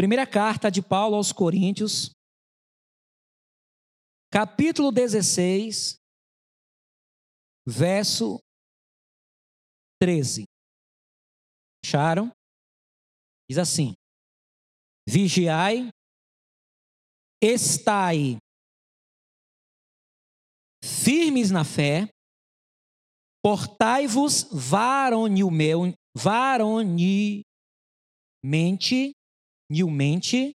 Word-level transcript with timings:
Primeira 0.00 0.26
carta 0.26 0.70
de 0.70 0.80
Paulo 0.80 1.14
aos 1.14 1.30
Coríntios, 1.30 2.10
capítulo 4.32 4.90
16, 4.90 5.96
verso 7.68 8.40
13. 10.00 10.44
Acharam? 11.84 12.32
Diz 13.46 13.58
assim: 13.58 13.92
Vigiai, 15.06 15.90
estai 17.42 18.38
firmes 20.82 21.50
na 21.50 21.62
fé, 21.62 22.08
portai-vos 23.44 24.48
varonilmente, 24.50 25.94
nilmente 29.70 30.52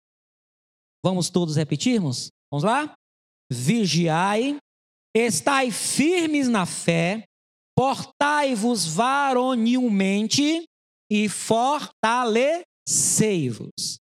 Vamos 1.03 1.29
todos 1.29 1.55
repetirmos? 1.55 2.29
Vamos 2.51 2.63
lá? 2.63 2.93
Vigiai, 3.51 4.57
estai 5.15 5.71
firmes 5.71 6.47
na 6.47 6.65
fé, 6.65 7.25
portai-vos 7.77 8.85
varonilmente 8.85 10.63
e 11.11 11.27
fortalecei-vos. 11.27 13.97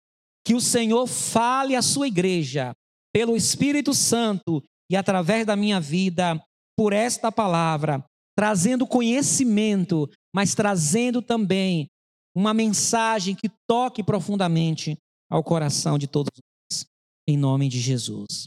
Que 0.45 0.55
o 0.55 0.61
Senhor 0.61 1.07
fale 1.07 1.75
à 1.75 1.81
sua 1.81 2.07
igreja 2.07 2.73
pelo 3.13 3.35
Espírito 3.35 3.93
Santo 3.93 4.63
e 4.89 4.95
através 4.95 5.45
da 5.45 5.55
minha 5.55 5.79
vida 5.79 6.41
por 6.77 6.93
esta 6.93 7.31
palavra, 7.31 8.03
trazendo 8.37 8.87
conhecimento, 8.87 10.09
mas 10.37 10.53
trazendo 10.53 11.19
também 11.19 11.87
uma 12.35 12.53
mensagem 12.53 13.35
que 13.35 13.49
toque 13.67 14.03
profundamente 14.03 14.95
ao 15.27 15.43
coração 15.43 15.97
de 15.97 16.05
todos 16.05 16.29
nós, 16.31 16.85
em 17.27 17.35
nome 17.35 17.67
de 17.67 17.79
Jesus. 17.79 18.45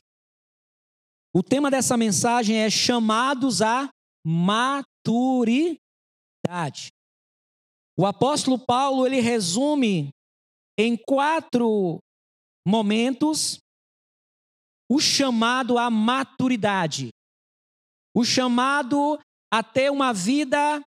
O 1.34 1.42
tema 1.42 1.69
dessa 1.69 1.97
mensagem 1.97 2.58
é 2.58 2.70
chamados 2.70 3.60
à 3.60 3.91
maturidade. 4.24 5.80
O 7.98 8.06
apóstolo 8.06 8.56
Paulo, 8.56 9.04
ele 9.04 9.19
resume 9.19 10.10
em 10.78 10.97
quatro 10.97 11.98
momentos 12.64 13.58
o 14.88 15.00
chamado 15.00 15.77
à 15.77 15.91
maturidade, 15.91 17.08
o 18.14 18.25
chamado 18.25 19.19
a 19.52 19.60
ter 19.64 19.91
uma 19.91 20.12
vida 20.12 20.80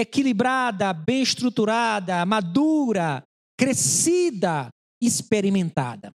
equilibrada, 0.00 0.92
bem 0.92 1.22
estruturada, 1.22 2.24
madura, 2.24 3.22
crescida, 3.58 4.68
experimentada. 5.02 6.10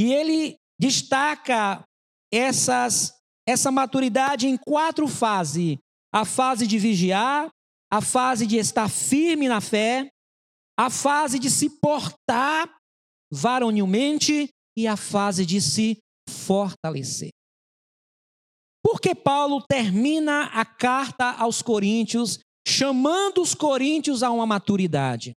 E 0.00 0.12
ele 0.12 0.56
destaca 0.80 1.84
essas, 2.32 3.14
essa 3.46 3.70
maturidade 3.70 4.46
em 4.48 4.56
quatro 4.56 5.06
fases: 5.06 5.78
a 6.12 6.24
fase 6.24 6.66
de 6.66 6.78
vigiar, 6.78 7.48
a 7.90 8.00
fase 8.00 8.46
de 8.46 8.56
estar 8.56 8.88
firme 8.88 9.48
na 9.48 9.60
fé, 9.60 10.08
a 10.78 10.90
fase 10.90 11.38
de 11.38 11.50
se 11.50 11.70
portar 11.80 12.76
varonilmente 13.32 14.48
e 14.76 14.86
a 14.86 14.96
fase 14.96 15.46
de 15.46 15.60
se 15.60 15.98
fortalecer. 16.28 17.30
Por 18.82 19.00
que 19.00 19.14
Paulo 19.14 19.62
termina 19.68 20.44
a 20.46 20.64
carta 20.64 21.32
aos 21.32 21.60
Coríntios 21.60 22.38
chamando 22.68 23.40
os 23.40 23.54
coríntios 23.54 24.22
a 24.22 24.30
uma 24.30 24.46
maturidade? 24.46 25.32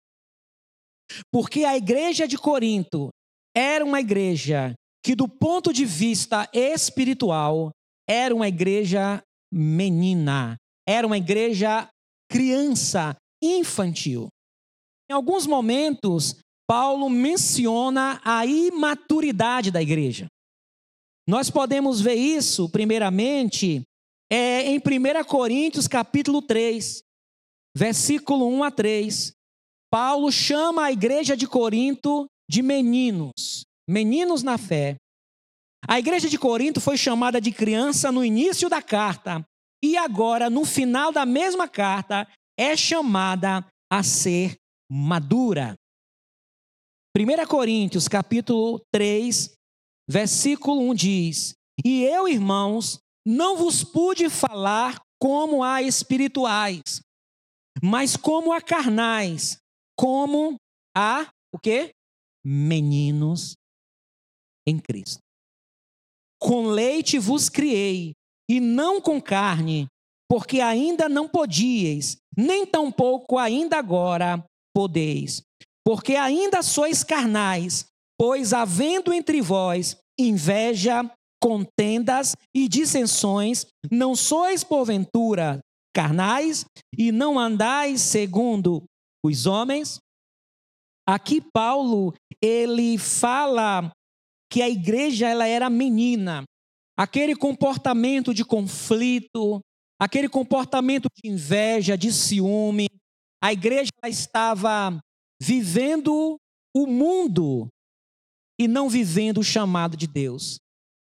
Porque 1.32 1.64
a 1.64 1.78
igreja 1.78 2.28
de 2.28 2.38
Corinto 2.38 3.10
era 3.56 3.86
uma 3.86 4.02
igreja 4.02 4.74
que, 5.04 5.16
do 5.16 5.28
ponto 5.28 5.72
de 5.72 5.86
vista 5.86 6.50
espiritual, 6.54 7.72
era 8.08 8.36
uma 8.36 8.48
igreja 8.48 9.22
menina, 9.52 10.58
era 10.88 11.08
uma 11.08 11.18
igreja 11.18 11.88
criança, 12.30 13.16
infantil. 13.42 14.28
Em 15.10 15.14
alguns 15.14 15.48
momentos, 15.48 16.38
Paulo 16.68 17.10
menciona 17.10 18.22
a 18.24 18.46
imaturidade 18.46 19.72
da 19.72 19.82
igreja. 19.82 20.28
Nós 21.28 21.50
podemos 21.50 22.02
ver 22.02 22.16
isso, 22.16 22.70
primeiramente, 22.70 23.82
é, 24.32 24.64
em 24.64 24.78
1 24.78 25.24
Coríntios 25.26 25.88
capítulo 25.88 26.42
3, 26.42 27.02
versículo 27.76 28.48
1 28.48 28.64
a 28.64 28.72
3. 28.72 29.34
Paulo 29.92 30.32
chama 30.32 30.86
a 30.86 30.92
igreja 30.92 31.36
de 31.36 31.48
Corinto 31.48 32.26
de 32.50 32.62
meninos, 32.62 33.66
meninos 33.88 34.44
na 34.44 34.58
fé. 34.58 34.96
A 35.88 36.00
igreja 36.00 36.30
de 36.30 36.38
Corinto 36.38 36.80
foi 36.80 36.98
chamada 36.98 37.42
de 37.42 37.52
criança 37.52 38.12
no 38.12 38.24
início 38.24 38.70
da 38.70 38.82
carta, 38.82 39.46
e 39.84 39.98
agora, 39.98 40.50
no 40.50 40.64
final 40.64 41.12
da 41.12 41.26
mesma 41.26 41.68
carta, 41.68 42.28
é 42.58 42.78
chamada 42.78 43.66
a 43.92 44.04
ser 44.04 44.56
madura. 44.90 45.76
1 47.18 47.48
Coríntios, 47.48 48.08
capítulo 48.08 48.80
3, 48.94 49.54
versículo 50.08 50.82
1 50.92 50.94
diz: 50.94 51.56
E 51.84 52.04
eu, 52.04 52.28
irmãos, 52.28 53.00
não 53.26 53.58
vos 53.58 53.84
pude 53.84 54.30
falar 54.30 55.02
como 55.20 55.64
a 55.64 55.82
espirituais, 55.82 57.02
mas 57.82 58.16
como 58.16 58.54
a 58.54 58.62
carnais, 58.62 59.58
como 59.98 60.56
a 60.96 61.28
o 61.54 61.60
quê? 61.60 61.92
Meninos 62.46 63.54
em 64.68 64.80
Cristo. 64.80 65.20
Com 66.40 66.68
leite 66.68 67.20
vos 67.20 67.50
criei, 67.50 68.14
e 68.50 68.60
não 68.60 69.00
com 69.00 69.22
carne, 69.22 69.88
porque 70.30 70.60
ainda 70.60 71.08
não 71.08 71.28
podíeis, 71.28 72.18
nem 72.38 72.66
tampouco 72.66 73.38
ainda 73.38 73.78
agora 73.78 74.44
podeis, 74.74 75.42
porque 75.86 76.16
ainda 76.16 76.62
sois 76.62 77.04
carnais, 77.04 77.86
pois 78.18 78.54
havendo 78.54 79.14
entre 79.14 79.42
vós 79.42 79.98
inveja, 80.20 81.10
contendas 81.42 82.36
e 82.56 82.68
dissensões, 82.68 83.66
não 83.92 84.16
sois 84.16 84.64
porventura 84.64 85.60
carnais 85.94 86.66
e 86.98 87.12
não 87.12 87.40
andais 87.40 88.02
segundo 88.02 88.84
os 89.24 89.46
homens? 89.46 90.00
Aqui 91.08 91.42
Paulo, 91.42 92.14
ele 92.42 92.98
fala 92.98 93.92
que 94.52 94.62
a 94.62 94.70
igreja 94.70 95.28
ela 95.28 95.48
era 95.48 95.70
menina. 95.70 96.44
Aquele 96.98 97.36
comportamento 97.36 98.34
de 98.34 98.46
conflito, 98.46 99.60
aquele 100.00 100.30
comportamento 100.30 101.08
de 101.16 101.30
inveja, 101.30 101.98
de 101.98 102.12
ciúme, 102.12 102.88
a 103.44 103.52
igreja 103.52 103.92
estava 104.06 105.00
vivendo 105.42 106.38
o 106.76 106.86
mundo 106.86 107.68
e 108.60 108.68
não 108.68 108.88
vivendo 108.88 109.40
o 109.40 109.44
chamado 109.44 109.98
de 109.98 110.06
Deus. 110.06 110.60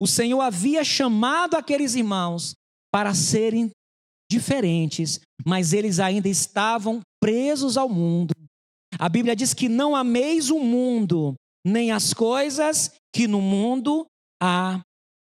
O 0.01 0.07
Senhor 0.07 0.39
havia 0.39 0.83
chamado 0.83 1.55
aqueles 1.55 1.95
irmãos 1.95 2.53
para 2.91 3.13
serem 3.13 3.69
diferentes, 4.31 5.19
mas 5.45 5.73
eles 5.73 5.99
ainda 5.99 6.29
estavam 6.29 7.01
presos 7.21 7.75
ao 7.75 7.89
mundo. 7.89 8.33
A 8.97 9.09
Bíblia 9.09 9.35
diz 9.35 9.53
que 9.53 9.67
não 9.67 9.95
ameis 9.95 10.49
o 10.49 10.59
mundo, 10.59 11.35
nem 11.65 11.91
as 11.91 12.13
coisas 12.13 12.93
que 13.13 13.27
no 13.27 13.41
mundo 13.41 14.05
há. 14.41 14.81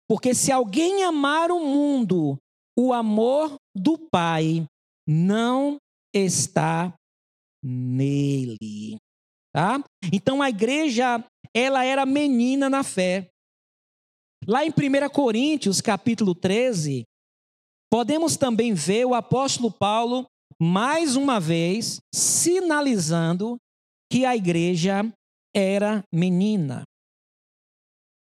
Porque 0.08 0.34
se 0.34 0.50
alguém 0.50 1.04
amar 1.04 1.50
o 1.50 1.60
mundo, 1.60 2.38
o 2.78 2.92
amor 2.92 3.56
do 3.76 3.98
Pai 4.10 4.64
não 5.06 5.76
está 6.14 6.94
nele. 7.62 8.96
Tá? 9.52 9.82
Então 10.12 10.40
a 10.40 10.48
igreja, 10.48 11.22
ela 11.54 11.84
era 11.84 12.06
menina 12.06 12.70
na 12.70 12.82
fé. 12.82 13.28
Lá 14.46 14.64
em 14.64 14.70
1 14.70 15.08
Coríntios, 15.12 15.80
capítulo 15.80 16.34
13, 16.34 17.04
podemos 17.90 18.36
também 18.36 18.74
ver 18.74 19.04
o 19.04 19.14
apóstolo 19.14 19.70
Paulo, 19.70 20.26
mais 20.60 21.16
uma 21.16 21.38
vez, 21.38 21.98
sinalizando 22.14 23.56
que 24.10 24.24
a 24.24 24.36
igreja 24.36 25.02
era 25.54 26.02
menina. 26.12 26.82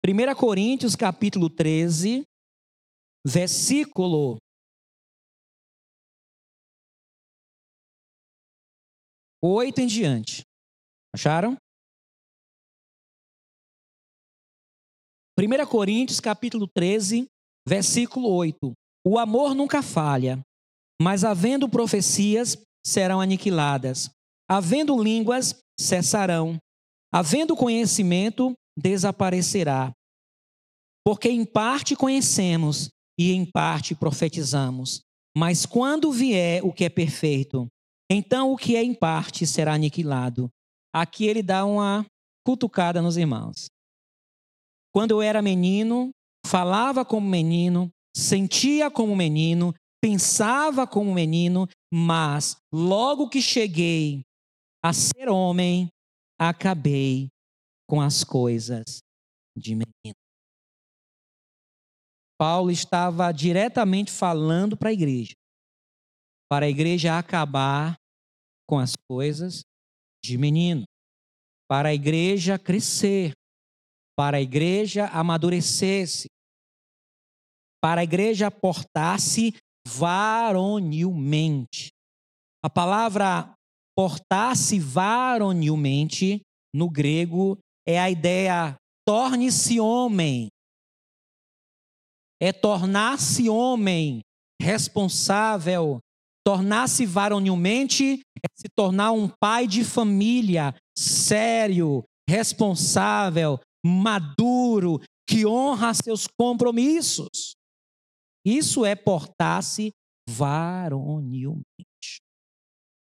1 0.06 0.34
Coríntios, 0.38 0.94
capítulo 0.94 1.48
13, 1.48 2.24
versículo 3.26 4.36
8 9.42 9.80
em 9.80 9.86
diante. 9.86 10.42
Acharam? 11.14 11.56
1 15.38 15.66
Coríntios 15.70 16.20
capítulo 16.20 16.68
13, 16.68 17.26
versículo 17.66 18.28
8. 18.28 18.72
O 19.06 19.18
amor 19.18 19.54
nunca 19.54 19.82
falha, 19.82 20.40
mas 21.00 21.24
havendo 21.24 21.68
profecias, 21.68 22.56
serão 22.86 23.20
aniquiladas. 23.20 24.10
Havendo 24.48 25.02
línguas, 25.02 25.54
cessarão. 25.78 26.56
Havendo 27.12 27.56
conhecimento, 27.56 28.54
desaparecerá. 28.78 29.92
Porque 31.04 31.28
em 31.28 31.44
parte 31.44 31.94
conhecemos 31.94 32.88
e 33.18 33.32
em 33.32 33.44
parte 33.44 33.94
profetizamos. 33.94 35.00
Mas 35.36 35.66
quando 35.66 36.10
vier 36.12 36.64
o 36.64 36.72
que 36.72 36.84
é 36.84 36.88
perfeito, 36.88 37.68
então 38.10 38.52
o 38.52 38.56
que 38.56 38.76
é 38.76 38.82
em 38.82 38.94
parte 38.94 39.46
será 39.46 39.74
aniquilado. 39.74 40.48
Aqui 40.94 41.26
ele 41.26 41.42
dá 41.42 41.64
uma 41.64 42.06
cutucada 42.46 43.02
nos 43.02 43.16
irmãos. 43.16 43.66
Quando 44.92 45.10
eu 45.10 45.22
era 45.22 45.42
menino, 45.42 46.10
falava 46.46 47.04
como 47.04 47.28
menino, 47.28 47.90
sentia 48.16 48.90
como 48.90 49.16
menino, 49.16 49.74
pensava 50.00 50.86
como 50.86 51.12
menino, 51.12 51.66
mas 51.92 52.56
logo 52.72 53.28
que 53.28 53.40
cheguei 53.40 54.22
a 54.82 54.92
ser 54.92 55.28
homem, 55.28 55.88
acabei 56.38 57.28
com 57.88 58.00
as 58.00 58.22
coisas 58.22 58.98
de 59.56 59.74
menino. 59.74 60.14
Paulo 62.38 62.70
estava 62.70 63.30
diretamente 63.32 64.10
falando 64.10 64.76
para 64.76 64.90
a 64.90 64.92
igreja, 64.92 65.34
para 66.50 66.66
a 66.66 66.68
igreja 66.68 67.18
acabar 67.18 67.96
com 68.68 68.78
as 68.78 68.92
coisas 69.08 69.62
de 70.22 70.36
menino, 70.36 70.84
para 71.68 71.90
a 71.90 71.94
igreja 71.94 72.58
crescer, 72.58 73.32
para 74.16 74.38
a 74.38 74.40
igreja 74.40 75.06
amadurecer-se, 75.08 76.28
para 77.84 78.00
a 78.00 78.04
igreja 78.04 78.50
portar-se 78.50 79.54
varonilmente. 79.86 81.90
A 82.64 82.70
palavra 82.70 83.52
portar-se 83.94 84.78
varonilmente 84.78 86.40
no 86.74 86.88
grego 86.88 87.58
é 87.86 88.00
a 88.00 88.08
ideia 88.08 88.74
torne-se 89.06 89.78
homem. 89.78 90.48
É 92.40 92.54
tornar-se 92.54 93.50
homem 93.50 94.22
responsável, 94.58 95.98
tornar-se 96.42 97.04
varonilmente 97.04 98.22
é 98.42 98.46
se 98.56 98.68
tornar 98.74 99.12
um 99.12 99.28
pai 99.28 99.66
de 99.66 99.84
família 99.84 100.74
sério, 100.96 102.02
responsável, 102.26 103.60
maduro, 103.84 105.02
que 105.28 105.44
honra 105.44 105.92
seus 105.92 106.26
compromissos. 106.26 107.54
Isso 108.44 108.84
é 108.84 108.94
portar-se 108.94 109.92
varonilmente. 110.28 111.64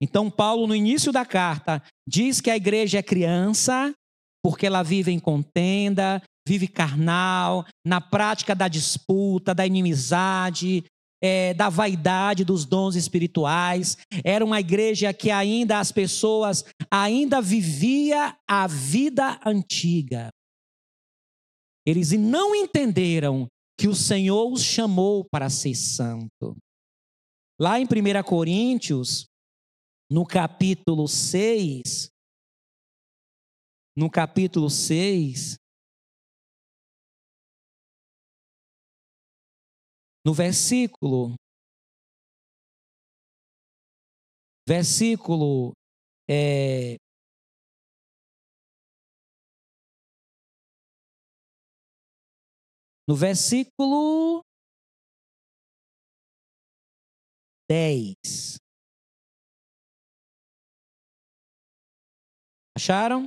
Então, 0.02 0.30
Paulo, 0.30 0.66
no 0.66 0.74
início 0.74 1.12
da 1.12 1.26
carta, 1.26 1.82
diz 2.08 2.40
que 2.40 2.50
a 2.50 2.56
igreja 2.56 2.98
é 2.98 3.02
criança, 3.02 3.92
porque 4.42 4.66
ela 4.66 4.82
vive 4.82 5.12
em 5.12 5.18
contenda, 5.18 6.22
vive 6.48 6.66
carnal, 6.66 7.66
na 7.86 8.00
prática 8.00 8.54
da 8.54 8.66
disputa, 8.66 9.54
da 9.54 9.66
inimizade, 9.66 10.84
é, 11.22 11.52
da 11.52 11.68
vaidade 11.68 12.44
dos 12.44 12.64
dons 12.64 12.96
espirituais. 12.96 13.98
Era 14.24 14.44
uma 14.44 14.58
igreja 14.58 15.12
que 15.12 15.30
ainda 15.30 15.78
as 15.78 15.92
pessoas 15.92 16.64
ainda 16.90 17.42
vivia 17.42 18.34
a 18.48 18.66
vida 18.66 19.38
antiga. 19.44 20.30
Eles 21.86 22.12
não 22.12 22.54
entenderam 22.54 23.46
que 23.80 23.88
o 23.88 23.94
Senhor 23.94 24.52
os 24.52 24.62
chamou 24.62 25.24
para 25.24 25.48
ser 25.48 25.74
santo. 25.74 26.54
Lá 27.58 27.80
em 27.80 27.84
1 27.84 28.22
Coríntios, 28.28 29.24
no 30.10 30.26
capítulo 30.26 31.08
6, 31.08 32.10
no 33.96 34.10
capítulo 34.10 34.68
6, 34.68 35.56
no 40.26 40.34
versículo, 40.34 41.36
versículo 44.68 45.72
é, 46.28 46.96
no 53.10 53.16
versículo 53.16 54.40
10. 57.68 58.54
Acharam? 62.76 63.26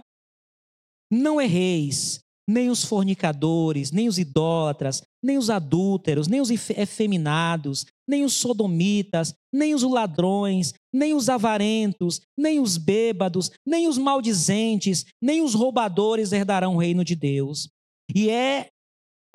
Não 1.12 1.42
erreis, 1.42 2.20
nem 2.50 2.70
os 2.70 2.86
fornicadores, 2.86 3.92
nem 3.92 4.08
os 4.08 4.18
idólatras, 4.18 5.02
nem 5.22 5.38
os 5.38 5.50
adúlteros, 5.50 6.30
nem 6.30 6.40
os 6.40 6.50
efeminados, 6.50 7.86
nem 8.08 8.24
os 8.24 8.36
sodomitas, 8.36 9.34
nem 9.54 9.76
os 9.76 9.84
ladrões, 9.84 10.74
nem 10.94 11.14
os 11.14 11.28
avarentos, 11.28 12.22
nem 12.40 12.62
os 12.62 12.78
bêbados, 12.78 13.52
nem 13.68 13.90
os 13.90 13.98
maldizentes, 13.98 15.06
nem 15.22 15.42
os 15.42 15.54
roubadores 15.54 16.32
herdarão 16.32 16.76
o 16.76 16.80
reino 16.80 17.04
de 17.04 17.18
Deus. 17.18 17.68
E 18.16 18.30
é 18.30 18.70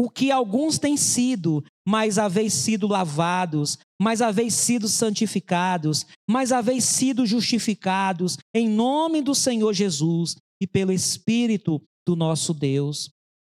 o 0.01 0.09
que 0.09 0.31
alguns 0.31 0.79
têm 0.79 0.97
sido, 0.97 1.65
mas 1.87 2.19
haveis 2.19 2.53
sido 2.53 2.87
lavados, 2.87 3.79
mas 4.01 4.23
haveis 4.23 4.55
sido 4.55 4.89
santificados, 4.89 6.07
mas 6.29 6.53
haveis 6.53 6.85
sido 6.85 7.27
justificados 7.27 8.37
em 8.55 8.69
nome 8.69 9.21
do 9.21 9.35
Senhor 9.35 9.73
Jesus 9.73 10.37
e 10.63 10.67
pelo 10.67 10.93
Espírito 10.93 11.83
do 12.07 12.15
nosso 12.15 12.55
Deus. 12.55 13.11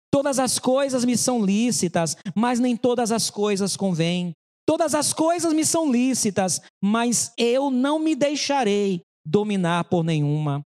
Todas 0.09 0.39
as 0.39 0.57
coisas 0.57 1.03
me 1.03 1.17
são 1.17 1.43
lícitas, 1.43 2.15
mas 2.33 2.59
nem 2.59 2.77
todas 2.77 3.11
as 3.11 3.29
coisas 3.29 3.75
convêm. 3.75 4.31
Todas 4.65 4.95
as 4.95 5.13
coisas 5.13 5.53
me 5.53 5.65
são 5.65 5.91
lícitas, 5.91 6.61
mas 6.83 7.31
eu 7.37 7.69
não 7.69 7.99
me 7.99 8.15
deixarei 8.15 9.01
dominar 9.25 9.85
por 9.85 10.03
nenhuma. 10.03 10.61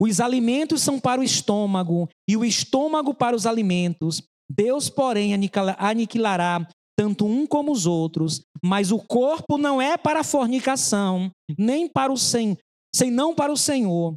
Os 0.00 0.20
alimentos 0.20 0.82
são 0.82 1.00
para 1.00 1.20
o 1.20 1.24
estômago 1.24 2.08
e 2.28 2.36
o 2.36 2.44
estômago 2.44 3.12
para 3.12 3.34
os 3.34 3.46
alimentos. 3.46 4.22
Deus, 4.50 4.88
porém, 4.88 5.32
aniquilará 5.78 6.66
tanto 6.96 7.26
um 7.26 7.46
como 7.46 7.70
os 7.70 7.86
outros, 7.86 8.42
mas 8.64 8.90
o 8.90 8.98
corpo 8.98 9.56
não 9.56 9.80
é 9.80 9.96
para 9.96 10.20
a 10.20 10.24
fornicação, 10.24 11.30
nem 11.56 11.88
para 11.88 12.12
o 12.12 12.16
sem, 12.16 12.56
senão 12.94 13.34
para 13.34 13.52
o 13.52 13.56
Senhor, 13.56 14.16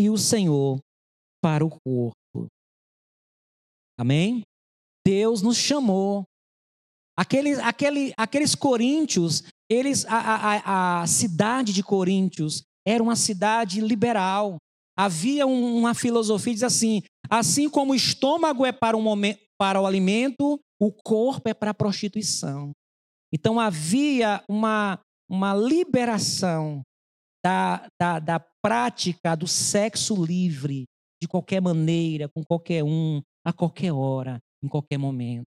e 0.00 0.10
o 0.10 0.18
Senhor 0.18 0.80
para 1.42 1.64
o 1.64 1.70
corpo. 1.70 2.48
Amém? 3.98 4.42
Deus 5.06 5.42
nos 5.42 5.56
chamou. 5.56 6.24
Aqueles, 7.16 7.58
aquele, 7.60 8.12
aqueles 8.16 8.54
coríntios, 8.54 9.44
eles, 9.70 10.04
a, 10.06 10.18
a, 10.18 11.02
a 11.02 11.06
cidade 11.06 11.72
de 11.72 11.82
Coríntios 11.82 12.62
era 12.86 13.02
uma 13.02 13.14
cidade 13.14 13.80
liberal. 13.80 14.56
Havia 14.98 15.46
uma 15.46 15.94
filosofia 15.94 16.54
diz 16.54 16.62
assim: 16.62 17.02
assim 17.28 17.68
como 17.68 17.92
o 17.92 17.96
estômago 17.96 18.64
é 18.64 18.72
para, 18.72 18.96
um 18.96 19.02
momento, 19.02 19.40
para 19.58 19.80
o 19.80 19.86
alimento, 19.86 20.60
o 20.80 20.92
corpo 20.92 21.48
é 21.48 21.54
para 21.54 21.70
a 21.70 21.74
prostituição. 21.74 22.72
Então 23.32 23.58
havia 23.58 24.42
uma, 24.48 25.00
uma 25.28 25.54
liberação 25.54 26.82
da, 27.44 27.86
da, 28.00 28.18
da 28.18 28.40
prática 28.62 29.34
do 29.34 29.46
sexo 29.46 30.14
livre, 30.24 30.84
de 31.20 31.28
qualquer 31.28 31.60
maneira, 31.60 32.28
com 32.28 32.42
qualquer 32.44 32.82
um, 32.82 33.20
a 33.44 33.52
qualquer 33.52 33.92
hora, 33.92 34.38
em 34.62 34.68
qualquer 34.68 34.98
momento. 34.98 35.44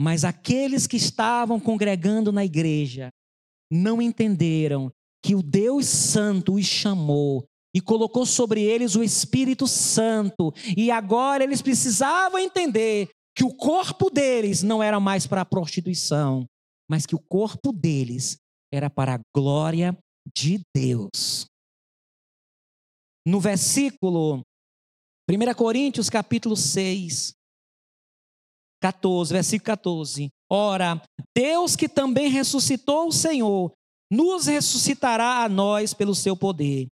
Mas 0.00 0.24
aqueles 0.24 0.86
que 0.86 0.96
estavam 0.96 1.60
congregando 1.60 2.32
na 2.32 2.44
igreja 2.44 3.10
não 3.70 4.00
entenderam 4.00 4.90
que 5.22 5.34
o 5.34 5.42
Deus 5.42 5.86
Santo 5.86 6.54
os 6.54 6.64
chamou 6.64 7.44
e 7.74 7.80
colocou 7.80 8.26
sobre 8.26 8.62
eles 8.62 8.96
o 8.96 9.02
Espírito 9.02 9.66
Santo, 9.66 10.52
e 10.76 10.90
agora 10.90 11.44
eles 11.44 11.62
precisavam 11.62 12.38
entender 12.38 13.08
que 13.34 13.44
o 13.44 13.54
corpo 13.54 14.10
deles 14.10 14.62
não 14.62 14.82
era 14.82 14.98
mais 14.98 15.26
para 15.26 15.42
a 15.42 15.46
prostituição, 15.46 16.46
mas 16.88 17.06
que 17.06 17.14
o 17.14 17.20
corpo 17.20 17.72
deles 17.72 18.36
era 18.72 18.90
para 18.90 19.14
a 19.14 19.20
glória 19.34 19.96
de 20.36 20.60
Deus. 20.74 21.46
No 23.26 23.40
versículo 23.40 24.42
1 25.30 25.54
Coríntios 25.54 26.10
capítulo 26.10 26.56
6, 26.56 27.32
14, 28.82 29.32
versículo 29.32 29.66
14. 29.66 30.28
Ora, 30.50 31.00
Deus 31.36 31.76
que 31.76 31.88
também 31.88 32.28
ressuscitou 32.28 33.08
o 33.08 33.12
Senhor, 33.12 33.72
nos 34.10 34.46
ressuscitará 34.46 35.44
a 35.44 35.48
nós 35.48 35.94
pelo 35.94 36.14
seu 36.14 36.36
poder 36.36 36.88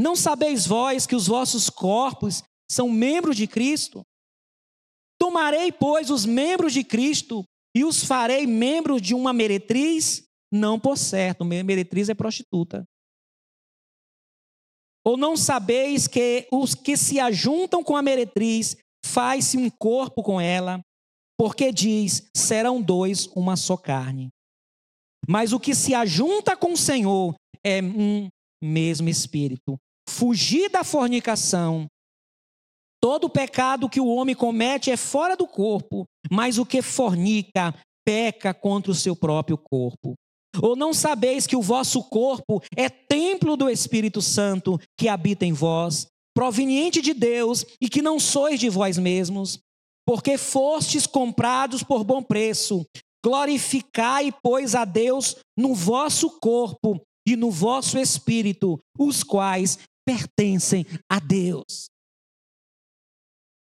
não 0.00 0.16
sabeis 0.16 0.66
vós 0.66 1.06
que 1.06 1.14
os 1.14 1.26
vossos 1.26 1.68
corpos 1.70 2.42
são 2.70 2.88
membros 2.88 3.36
de 3.36 3.46
Cristo? 3.46 4.02
Tomarei, 5.18 5.70
pois, 5.70 6.10
os 6.10 6.24
membros 6.24 6.72
de 6.72 6.82
Cristo 6.82 7.44
e 7.76 7.84
os 7.84 8.02
farei 8.04 8.46
membros 8.46 9.02
de 9.02 9.14
uma 9.14 9.32
meretriz? 9.32 10.24
não 10.52 10.80
por 10.80 10.98
certo, 10.98 11.44
meretriz 11.44 12.08
é 12.08 12.14
prostituta. 12.14 12.84
Ou 15.04 15.16
não 15.16 15.36
sabeis 15.36 16.06
que 16.06 16.46
os 16.52 16.74
que 16.74 16.96
se 16.96 17.18
ajuntam 17.20 17.82
com 17.82 17.96
a 17.96 18.02
meretriz 18.02 18.76
faz-se 19.04 19.56
um 19.56 19.70
corpo 19.70 20.22
com 20.22 20.40
ela, 20.40 20.80
porque 21.38 21.72
diz: 21.72 22.28
serão 22.36 22.82
dois 22.82 23.26
uma 23.28 23.56
só 23.56 23.76
carne. 23.76 24.28
Mas 25.26 25.52
o 25.52 25.60
que 25.60 25.74
se 25.74 25.94
ajunta 25.94 26.56
com 26.56 26.72
o 26.72 26.76
Senhor 26.76 27.34
é 27.64 27.80
um 27.80 28.28
mesmo 28.62 29.08
espírito. 29.08 29.78
Fugir 30.10 30.68
da 30.68 30.82
fornicação. 30.82 31.86
Todo 33.00 33.30
pecado 33.30 33.88
que 33.88 34.00
o 34.00 34.08
homem 34.08 34.34
comete 34.34 34.90
é 34.90 34.96
fora 34.96 35.36
do 35.36 35.46
corpo, 35.46 36.04
mas 36.30 36.58
o 36.58 36.66
que 36.66 36.82
fornica 36.82 37.74
peca 38.04 38.52
contra 38.52 38.90
o 38.90 38.94
seu 38.94 39.14
próprio 39.14 39.56
corpo. 39.56 40.14
Ou 40.60 40.74
não 40.74 40.92
sabeis 40.92 41.46
que 41.46 41.56
o 41.56 41.62
vosso 41.62 42.02
corpo 42.02 42.60
é 42.76 42.90
templo 42.90 43.56
do 43.56 43.70
Espírito 43.70 44.20
Santo 44.20 44.78
que 44.98 45.08
habita 45.08 45.46
em 45.46 45.52
vós, 45.52 46.06
proveniente 46.34 47.00
de 47.00 47.14
Deus 47.14 47.64
e 47.80 47.88
que 47.88 48.02
não 48.02 48.18
sois 48.18 48.58
de 48.58 48.68
vós 48.68 48.98
mesmos, 48.98 49.60
porque 50.04 50.36
fostes 50.36 51.06
comprados 51.06 51.82
por 51.82 52.02
bom 52.02 52.22
preço. 52.22 52.84
Glorificai, 53.24 54.34
pois, 54.42 54.74
a 54.74 54.84
Deus 54.84 55.36
no 55.56 55.74
vosso 55.74 56.38
corpo 56.40 57.00
e 57.26 57.36
no 57.36 57.50
vosso 57.50 57.96
espírito, 57.96 58.78
os 58.98 59.22
quais 59.22 59.78
pertencem 60.10 60.84
a 61.08 61.20
Deus. 61.20 61.88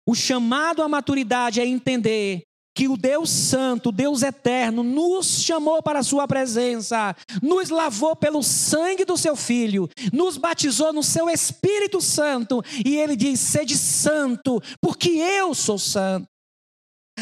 O 0.06 0.16
chamado 0.16 0.82
à 0.82 0.88
maturidade 0.88 1.60
é 1.60 1.66
entender 1.66 2.42
que 2.76 2.88
o 2.88 2.96
Deus 2.96 3.30
Santo, 3.30 3.92
Deus 3.92 4.20
Eterno, 4.24 4.82
nos 4.82 5.44
chamou 5.44 5.80
para 5.80 6.00
a 6.00 6.02
Sua 6.02 6.26
presença, 6.26 7.14
nos 7.40 7.70
lavou 7.70 8.16
pelo 8.16 8.42
sangue 8.42 9.04
do 9.04 9.16
Seu 9.16 9.36
Filho, 9.36 9.88
nos 10.12 10.36
batizou 10.36 10.92
no 10.92 11.04
Seu 11.04 11.30
Espírito 11.30 12.00
Santo, 12.00 12.60
e 12.84 12.96
Ele 12.96 13.14
diz: 13.14 13.38
sede 13.38 13.78
santo, 13.78 14.60
porque 14.80 15.10
eu 15.10 15.54
sou 15.54 15.78
santo. 15.78 16.26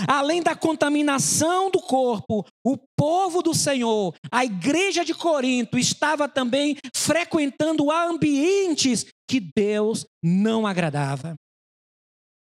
Além 0.08 0.42
da 0.42 0.56
contaminação 0.56 1.70
do 1.70 1.80
corpo, 1.80 2.46
o 2.64 2.78
povo 2.96 3.42
do 3.42 3.54
Senhor, 3.54 4.14
a 4.30 4.44
igreja 4.44 5.04
de 5.04 5.14
Corinto, 5.14 5.78
estava 5.78 6.28
também 6.28 6.76
frequentando 6.94 7.90
ambientes 7.90 9.06
que 9.28 9.40
Deus 9.40 10.06
não 10.22 10.66
agradava. 10.66 11.34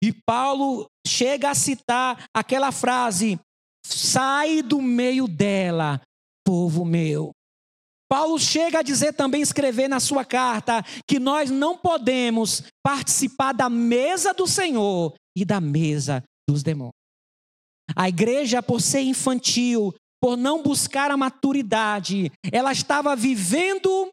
E 0.04 0.12
Paulo 0.26 0.88
chega 1.06 1.50
a 1.50 1.56
citar 1.56 2.26
aquela 2.34 2.72
frase: 2.72 3.40
sai 3.86 4.62
do 4.62 4.82
meio 4.82 5.28
dela, 5.28 6.02
povo 6.46 6.86
meu. 6.86 7.32
Paulo 8.10 8.38
chega 8.38 8.80
a 8.80 8.84
dizer 8.84 9.14
também, 9.14 9.42
escrever 9.42 9.88
na 9.88 10.00
sua 10.00 10.26
carta, 10.26 10.84
que 11.08 11.18
nós 11.18 11.50
não 11.50 11.78
podemos 11.78 12.62
participar 12.84 13.54
da 13.54 13.70
mesa 13.70 14.34
do 14.34 14.46
Senhor 14.46 15.14
e 15.34 15.46
da 15.46 15.62
mesa 15.62 16.22
dos 16.50 16.62
demônios. 16.62 17.01
A 17.96 18.10
igreja, 18.10 18.62
por 18.62 18.82
ser 18.82 19.02
infantil, 19.02 19.94
por 20.22 20.38
não 20.38 20.62
buscar 20.62 21.10
a 21.12 21.18
maturidade, 21.18 22.32
ela 22.52 22.72
estava 22.72 23.16
vivendo 23.16 24.10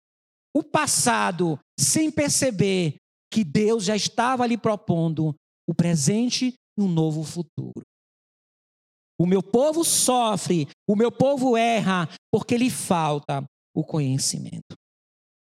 o 0.56 0.62
passado 0.62 1.58
sem 1.78 2.10
perceber 2.10 2.96
que 3.30 3.44
Deus 3.44 3.84
já 3.84 3.94
estava 3.94 4.46
lhe 4.46 4.56
propondo 4.56 5.34
o 5.68 5.74
presente 5.74 6.54
e 6.78 6.82
um 6.82 6.88
novo 6.88 7.22
futuro. 7.22 7.82
O 9.20 9.26
meu 9.26 9.42
povo 9.42 9.84
sofre, 9.84 10.68
o 10.88 10.96
meu 10.96 11.10
povo 11.10 11.56
erra, 11.56 12.08
porque 12.32 12.56
lhe 12.56 12.70
falta 12.70 13.44
o 13.74 13.84
conhecimento. 13.84 14.76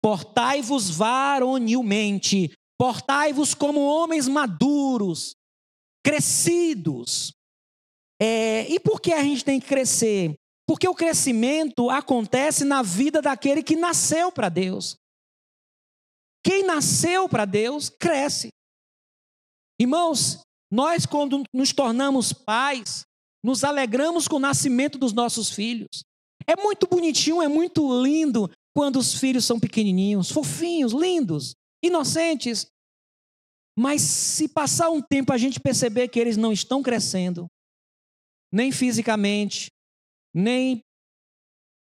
Portai-vos 0.01 0.89
varonilmente, 0.89 2.51
portai-vos 2.79 3.53
como 3.53 3.81
homens 3.81 4.27
maduros, 4.27 5.35
crescidos. 6.03 7.31
É, 8.19 8.67
e 8.69 8.79
por 8.79 8.99
que 8.99 9.13
a 9.13 9.23
gente 9.23 9.45
tem 9.45 9.59
que 9.59 9.67
crescer? 9.67 10.35
Porque 10.67 10.87
o 10.87 10.95
crescimento 10.95 11.89
acontece 11.89 12.65
na 12.65 12.81
vida 12.81 13.21
daquele 13.21 13.63
que 13.63 13.75
nasceu 13.75 14.31
para 14.31 14.49
Deus. 14.49 14.97
Quem 16.43 16.63
nasceu 16.63 17.29
para 17.29 17.45
Deus, 17.45 17.89
cresce. 17.89 18.49
Irmãos, 19.79 20.41
nós, 20.71 21.05
quando 21.05 21.43
nos 21.53 21.71
tornamos 21.71 22.33
pais, 22.33 23.05
nos 23.43 23.63
alegramos 23.63 24.27
com 24.27 24.37
o 24.37 24.39
nascimento 24.39 24.97
dos 24.97 25.13
nossos 25.13 25.49
filhos. 25.49 26.03
É 26.45 26.55
muito 26.55 26.87
bonitinho, 26.87 27.41
é 27.41 27.47
muito 27.47 28.01
lindo 28.01 28.49
quando 28.75 28.97
os 28.97 29.13
filhos 29.13 29.45
são 29.45 29.59
pequenininhos, 29.59 30.31
fofinhos, 30.31 30.93
lindos, 30.93 31.55
inocentes. 31.83 32.67
Mas 33.77 34.01
se 34.01 34.47
passar 34.47 34.89
um 34.89 35.01
tempo 35.01 35.31
a 35.31 35.37
gente 35.37 35.59
perceber 35.59 36.07
que 36.07 36.19
eles 36.19 36.35
não 36.37 36.51
estão 36.51 36.81
crescendo, 36.81 37.47
nem 38.51 38.71
fisicamente, 38.71 39.67
nem 40.33 40.81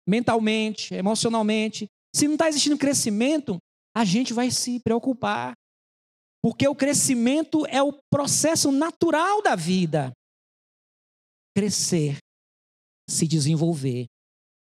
mentalmente, 0.09 0.95
emocionalmente, 0.95 1.87
se 2.15 2.27
não 2.27 2.35
está 2.35 2.49
existindo 2.49 2.79
crescimento, 2.79 3.59
a 3.95 4.05
gente 4.05 4.33
vai 4.33 4.51
se 4.51 4.81
preocupar. 4.81 5.55
Porque 6.43 6.67
o 6.67 6.75
crescimento 6.75 7.67
é 7.67 7.83
o 7.83 7.93
processo 8.11 8.71
natural 8.71 9.43
da 9.43 9.55
vida. 9.55 10.13
Crescer, 11.55 12.19
se 13.09 13.27
desenvolver. 13.27 14.07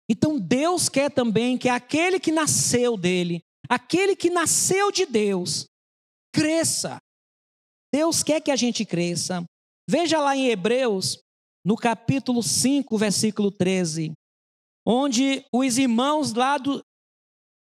Então 0.10 0.40
Deus 0.40 0.88
quer 0.88 1.12
também 1.12 1.58
que 1.58 1.68
aquele 1.68 2.20
que 2.20 2.32
nasceu 2.32 2.96
dele, 2.96 3.42
aquele 3.68 4.16
que 4.16 4.30
nasceu 4.30 4.92
de 4.92 5.06
Deus, 5.06 5.66
cresça. 6.34 7.00
Deus 7.94 8.22
quer 8.22 8.42
que 8.42 8.52
a 8.52 8.56
gente 8.56 8.86
cresça. 8.86 9.44
Veja 9.90 10.20
lá 10.20 10.36
em 10.36 10.48
Hebreus, 10.48 11.20
no 11.66 11.76
capítulo 11.76 12.44
5, 12.44 12.96
versículo 12.98 13.52
13, 13.52 14.14
onde 14.86 15.44
os 15.52 15.78
irmãos 15.80 16.32
lá 16.32 16.60
do, 16.60 16.80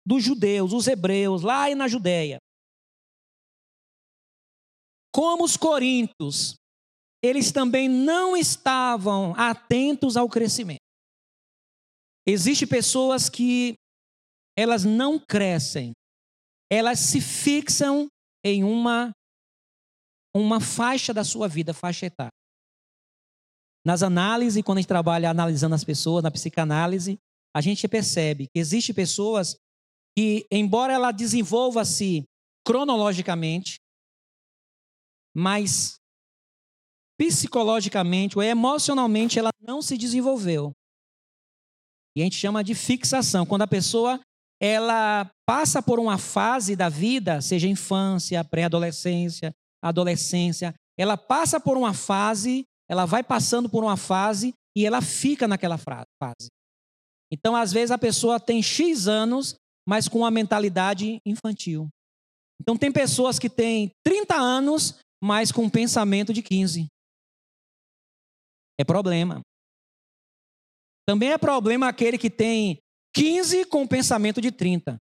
dos 0.04 0.24
judeus, 0.24 0.72
os 0.72 0.88
hebreus, 0.88 1.42
lá 1.42 1.72
na 1.76 1.86
Judéia, 1.86 2.38
como 5.14 5.44
os 5.44 5.56
coríntios, 5.56 6.56
eles 7.22 7.52
também 7.52 7.88
não 7.88 8.36
estavam 8.36 9.32
atentos 9.36 10.16
ao 10.16 10.28
crescimento. 10.28 10.82
Existem 12.26 12.66
pessoas 12.66 13.28
que 13.28 13.74
elas 14.58 14.84
não 14.84 15.20
crescem, 15.20 15.92
elas 16.70 16.98
se 16.98 17.20
fixam 17.20 18.08
em 18.44 18.64
uma 18.64 19.12
uma 20.36 20.60
faixa 20.60 21.14
da 21.14 21.22
sua 21.22 21.46
vida, 21.46 21.72
faixa 21.72 22.06
etária. 22.06 22.43
Nas 23.84 24.02
análises, 24.02 24.62
quando 24.62 24.78
a 24.78 24.80
gente 24.80 24.88
trabalha 24.88 25.30
analisando 25.30 25.74
as 25.74 25.84
pessoas, 25.84 26.22
na 26.22 26.30
psicanálise, 26.30 27.18
a 27.54 27.60
gente 27.60 27.86
percebe 27.86 28.48
que 28.48 28.58
existem 28.58 28.94
pessoas 28.94 29.56
que, 30.16 30.46
embora 30.50 30.92
ela 30.92 31.12
desenvolva-se 31.12 32.24
cronologicamente, 32.66 33.78
mas 35.36 35.96
psicologicamente 37.18 38.38
ou 38.38 38.42
emocionalmente 38.42 39.38
ela 39.38 39.50
não 39.60 39.82
se 39.82 39.96
desenvolveu. 39.96 40.72
E 42.16 42.22
a 42.22 42.24
gente 42.24 42.36
chama 42.36 42.62
de 42.62 42.74
fixação, 42.74 43.44
quando 43.44 43.62
a 43.62 43.68
pessoa 43.68 44.20
ela 44.60 45.30
passa 45.46 45.82
por 45.82 45.98
uma 45.98 46.16
fase 46.16 46.74
da 46.76 46.88
vida, 46.88 47.40
seja 47.42 47.68
infância, 47.68 48.42
pré-adolescência, 48.44 49.52
adolescência, 49.82 50.74
ela 50.96 51.16
passa 51.16 51.60
por 51.60 51.76
uma 51.76 51.92
fase, 51.92 52.64
ela 52.88 53.04
vai 53.04 53.22
passando 53.22 53.68
por 53.68 53.82
uma 53.82 53.96
fase 53.96 54.52
e 54.76 54.84
ela 54.84 55.00
fica 55.00 55.48
naquela 55.48 55.78
fase. 55.78 56.48
Então, 57.32 57.56
às 57.56 57.72
vezes 57.72 57.90
a 57.90 57.98
pessoa 57.98 58.38
tem 58.38 58.62
X 58.62 59.08
anos, 59.08 59.56
mas 59.88 60.08
com 60.08 60.18
uma 60.18 60.30
mentalidade 60.30 61.18
infantil. 61.26 61.88
Então, 62.60 62.76
tem 62.76 62.92
pessoas 62.92 63.38
que 63.38 63.50
têm 63.50 63.90
30 64.04 64.36
anos, 64.36 64.98
mas 65.22 65.50
com 65.50 65.64
um 65.64 65.70
pensamento 65.70 66.32
de 66.32 66.42
15. 66.42 66.86
É 68.78 68.84
problema. 68.84 69.40
Também 71.06 71.32
é 71.32 71.38
problema 71.38 71.88
aquele 71.88 72.18
que 72.18 72.30
tem 72.30 72.78
15 73.14 73.66
com 73.66 73.82
um 73.82 73.86
pensamento 73.86 74.40
de 74.40 74.50
30. 74.50 74.96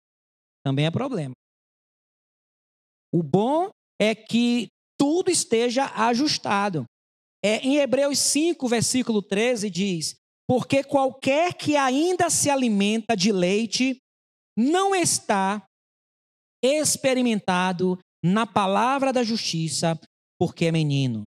Também 0.64 0.86
é 0.86 0.90
problema. 0.90 1.34
O 3.12 3.22
bom 3.22 3.70
é 4.00 4.14
que 4.14 4.68
tudo 4.98 5.30
esteja 5.30 5.86
ajustado. 5.94 6.84
É, 7.44 7.58
em 7.58 7.76
Hebreus 7.76 8.18
5, 8.18 8.66
versículo 8.68 9.22
13, 9.22 9.70
diz: 9.70 10.16
Porque 10.48 10.82
qualquer 10.82 11.54
que 11.54 11.76
ainda 11.76 12.28
se 12.30 12.50
alimenta 12.50 13.16
de 13.16 13.30
leite 13.30 13.98
não 14.56 14.94
está 14.94 15.64
experimentado 16.62 17.98
na 18.24 18.46
palavra 18.46 19.12
da 19.12 19.22
justiça, 19.22 19.98
porque 20.38 20.66
é 20.66 20.72
menino. 20.72 21.22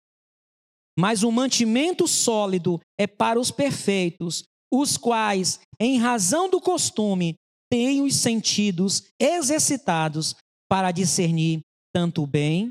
Mas 1.00 1.24
o 1.24 1.32
mantimento 1.32 2.08
sólido 2.08 2.80
é 3.00 3.08
para 3.08 3.40
os 3.40 3.50
perfeitos, 3.50 4.44
os 4.72 4.98
quais, 4.98 5.60
em 5.80 5.98
razão 5.98 6.50
do 6.50 6.60
costume, 6.60 7.36
têm 7.72 8.02
os 8.02 8.16
sentidos 8.16 9.04
exercitados 9.20 10.36
para 10.70 10.92
discernir 10.92 11.62
tanto 11.94 12.24
o 12.24 12.28
bem 12.28 12.70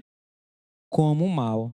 como 0.90 1.25
o 1.25 1.30
mal. 1.30 1.70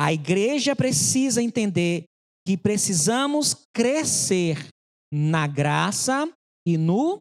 A 0.00 0.12
igreja 0.12 0.76
precisa 0.76 1.42
entender 1.42 2.04
que 2.46 2.56
precisamos 2.56 3.54
crescer 3.74 4.68
na 5.12 5.46
graça 5.46 6.32
e 6.66 6.78
no 6.78 7.18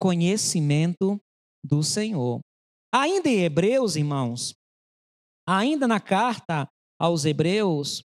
conhecimento 0.00 1.20
do 1.64 1.82
Senhor. 1.82 2.40
Ainda 2.94 3.28
em 3.28 3.42
Hebreus, 3.42 3.96
irmãos, 3.96 4.54
ainda 5.48 5.88
na 5.88 6.00
carta 6.00 6.66
aos 7.00 7.24
Hebreus, 7.24 8.02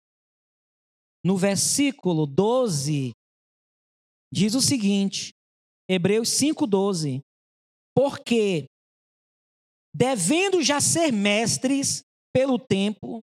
no 1.23 1.37
versículo 1.37 2.25
12, 2.25 3.11
diz 4.33 4.55
o 4.55 4.61
seguinte: 4.61 5.31
Hebreus 5.89 6.29
5,12. 6.29 7.21
Porque, 7.95 8.65
devendo 9.93 10.63
já 10.63 10.79
ser 10.79 11.11
mestres 11.11 12.01
pelo 12.33 12.57
tempo, 12.57 13.21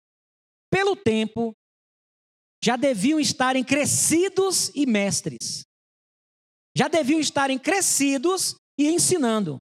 pelo 0.71 0.97
tempo, 0.97 1.53
já 2.63 2.77
deviam 2.77 3.21
estarem 3.21 3.65
crescidos 3.65 4.71
e 4.75 4.87
mestres. 4.87 5.63
Já 6.77 6.89
deviam 6.89 7.21
estarem 7.21 7.59
crescidos 7.59 8.55
e 8.79 8.89
ensinando. 8.89 9.59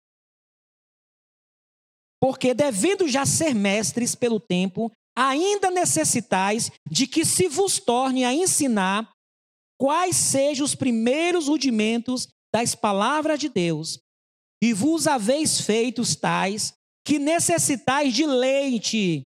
Porque, 2.21 2.53
devendo 2.53 3.07
já 3.07 3.25
ser 3.25 3.53
mestres 3.53 4.15
pelo 4.15 4.39
tempo, 4.39 4.91
ainda 5.15 5.69
necessitais 5.69 6.71
de 6.89 7.05
que 7.05 7.25
se 7.25 7.47
vos 7.47 7.79
torne 7.79 8.23
a 8.23 8.33
ensinar 8.33 9.11
quais 9.79 10.15
sejam 10.15 10.65
os 10.65 10.75
primeiros 10.75 11.47
rudimentos 11.47 12.27
das 12.53 12.75
palavras 12.75 13.39
de 13.39 13.49
Deus, 13.49 13.99
e 14.63 14.71
vos 14.71 15.07
haveis 15.07 15.59
feitos 15.59 16.15
tais 16.15 16.71
que 17.05 17.19
necessitais 17.19 18.13
de 18.13 18.25
leite 18.25 19.23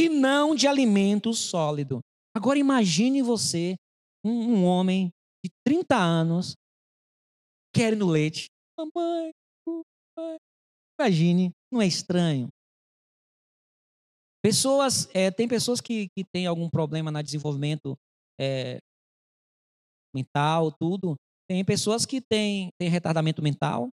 e 0.00 0.08
não 0.08 0.54
de 0.54 0.66
alimento 0.66 1.34
sólido. 1.34 2.00
Agora 2.34 2.58
imagine 2.58 3.20
você, 3.20 3.76
um, 4.24 4.54
um 4.54 4.64
homem 4.64 5.10
de 5.44 5.50
30 5.66 5.94
anos, 5.94 6.54
querendo 7.74 8.08
leite. 8.08 8.46
Mamãe, 8.78 9.30
mamãe. 9.66 10.38
Imagine, 10.98 11.50
não 11.70 11.82
é 11.82 11.86
estranho? 11.86 12.48
Pessoas, 14.42 15.06
é, 15.14 15.30
tem 15.30 15.46
pessoas 15.46 15.82
que, 15.82 16.08
que 16.16 16.24
têm 16.24 16.46
algum 16.46 16.70
problema 16.70 17.10
no 17.10 17.22
desenvolvimento 17.22 17.94
é, 18.40 18.78
mental, 20.14 20.72
tudo. 20.72 21.14
Tem 21.46 21.62
pessoas 21.62 22.06
que 22.06 22.22
têm, 22.22 22.70
têm 22.80 22.88
retardamento 22.88 23.42
mental. 23.42 23.90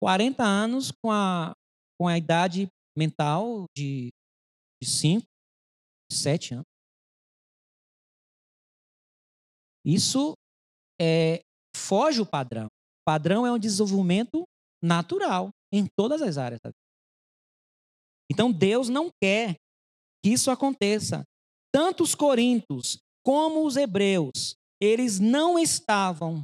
40 0.00 0.42
anos 0.42 0.90
com 0.90 1.12
a, 1.12 1.52
com 2.00 2.08
a 2.08 2.16
idade 2.16 2.66
mental 2.96 3.66
de, 3.76 4.08
de 4.82 4.88
5, 4.88 5.26
7 6.10 6.54
anos. 6.54 6.66
Isso 9.84 10.34
é, 11.00 11.40
foge 11.74 12.20
o 12.20 12.26
padrão. 12.26 12.66
O 12.66 13.04
padrão 13.06 13.46
é 13.46 13.52
um 13.52 13.58
desenvolvimento 13.58 14.44
natural 14.82 15.50
em 15.72 15.86
todas 15.96 16.20
as 16.22 16.38
áreas 16.38 16.60
da 16.62 16.70
vida. 16.70 16.88
Então 18.30 18.52
Deus 18.52 18.88
não 18.88 19.10
quer 19.22 19.56
que 20.22 20.30
isso 20.30 20.50
aconteça. 20.50 21.24
Tanto 21.72 22.02
os 22.02 22.14
coríntios 22.14 22.98
como 23.24 23.66
os 23.66 23.76
hebreus, 23.76 24.54
eles 24.80 25.18
não 25.18 25.58
estavam 25.58 26.42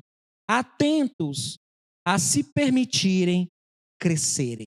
atentos 0.49 1.57
a 2.07 2.19
se 2.19 2.45
permitirem 2.53 3.49
crescerem. 3.99 4.67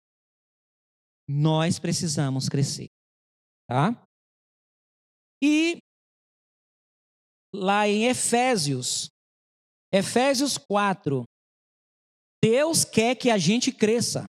Nós 1.29 1.79
precisamos 1.79 2.49
crescer, 2.49 2.89
tá? 3.73 4.07
E 5.43 5.79
lá 7.55 7.89
em 7.89 8.05
Efésios, 8.05 9.09
Efésios 9.91 10.59
4, 10.59 11.25
Deus 12.45 12.85
quer 12.85 13.17
que 13.17 13.31
a 13.31 13.39
gente 13.39 13.73
cresça. 13.73 14.27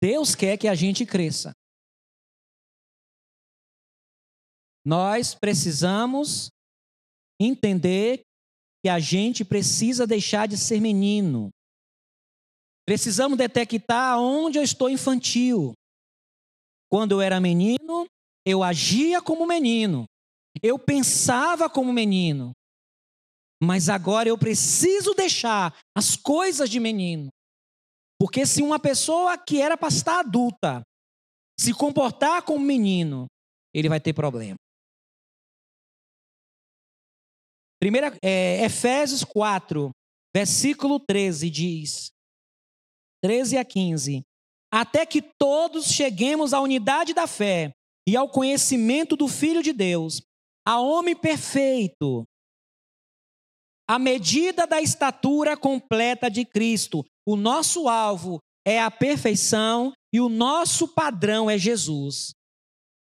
Deus 0.00 0.36
quer 0.36 0.56
que 0.56 0.68
a 0.68 0.74
gente 0.76 1.04
cresça. 1.04 1.50
Nós 4.86 5.34
precisamos 5.34 6.48
entender 7.40 8.20
que 8.84 8.88
a 8.88 9.00
gente 9.00 9.44
precisa 9.44 10.06
deixar 10.06 10.46
de 10.46 10.56
ser 10.56 10.80
menino. 10.80 11.50
Precisamos 12.86 13.38
detectar 13.38 14.18
onde 14.18 14.58
eu 14.58 14.62
estou 14.62 14.90
infantil. 14.90 15.72
Quando 16.90 17.12
eu 17.12 17.20
era 17.20 17.40
menino, 17.40 18.06
eu 18.46 18.62
agia 18.62 19.22
como 19.22 19.46
menino. 19.46 20.04
Eu 20.62 20.78
pensava 20.78 21.68
como 21.68 21.92
menino. 21.92 22.52
Mas 23.62 23.88
agora 23.88 24.28
eu 24.28 24.36
preciso 24.36 25.14
deixar 25.14 25.74
as 25.96 26.16
coisas 26.16 26.68
de 26.68 26.78
menino. 26.78 27.30
Porque 28.20 28.46
se 28.46 28.62
uma 28.62 28.78
pessoa 28.78 29.36
que 29.38 29.60
era 29.60 29.76
para 29.76 29.88
estar 29.88 30.20
adulta 30.20 30.82
se 31.58 31.72
comportar 31.72 32.42
como 32.42 32.64
menino, 32.64 33.26
ele 33.72 33.88
vai 33.88 34.00
ter 34.00 34.12
problema. 34.12 34.56
Primeira, 37.80 38.16
é, 38.22 38.64
Efésios 38.64 39.24
4, 39.24 39.90
versículo 40.34 40.98
13 40.98 41.50
diz: 41.50 42.13
13 43.24 43.56
a 43.56 43.64
15: 43.64 44.22
Até 44.70 45.06
que 45.06 45.22
todos 45.22 45.86
cheguemos 45.86 46.52
à 46.52 46.60
unidade 46.60 47.14
da 47.14 47.26
fé 47.26 47.72
e 48.06 48.14
ao 48.14 48.28
conhecimento 48.28 49.16
do 49.16 49.28
Filho 49.28 49.62
de 49.62 49.72
Deus, 49.72 50.20
a 50.62 50.78
homem 50.78 51.16
perfeito, 51.16 52.22
à 53.88 53.98
medida 53.98 54.66
da 54.66 54.78
estatura 54.78 55.56
completa 55.56 56.30
de 56.30 56.44
Cristo. 56.44 57.02
O 57.26 57.34
nosso 57.34 57.88
alvo 57.88 58.40
é 58.62 58.78
a 58.78 58.90
perfeição 58.90 59.94
e 60.12 60.20
o 60.20 60.28
nosso 60.28 60.88
padrão 60.88 61.48
é 61.48 61.56
Jesus. 61.56 62.34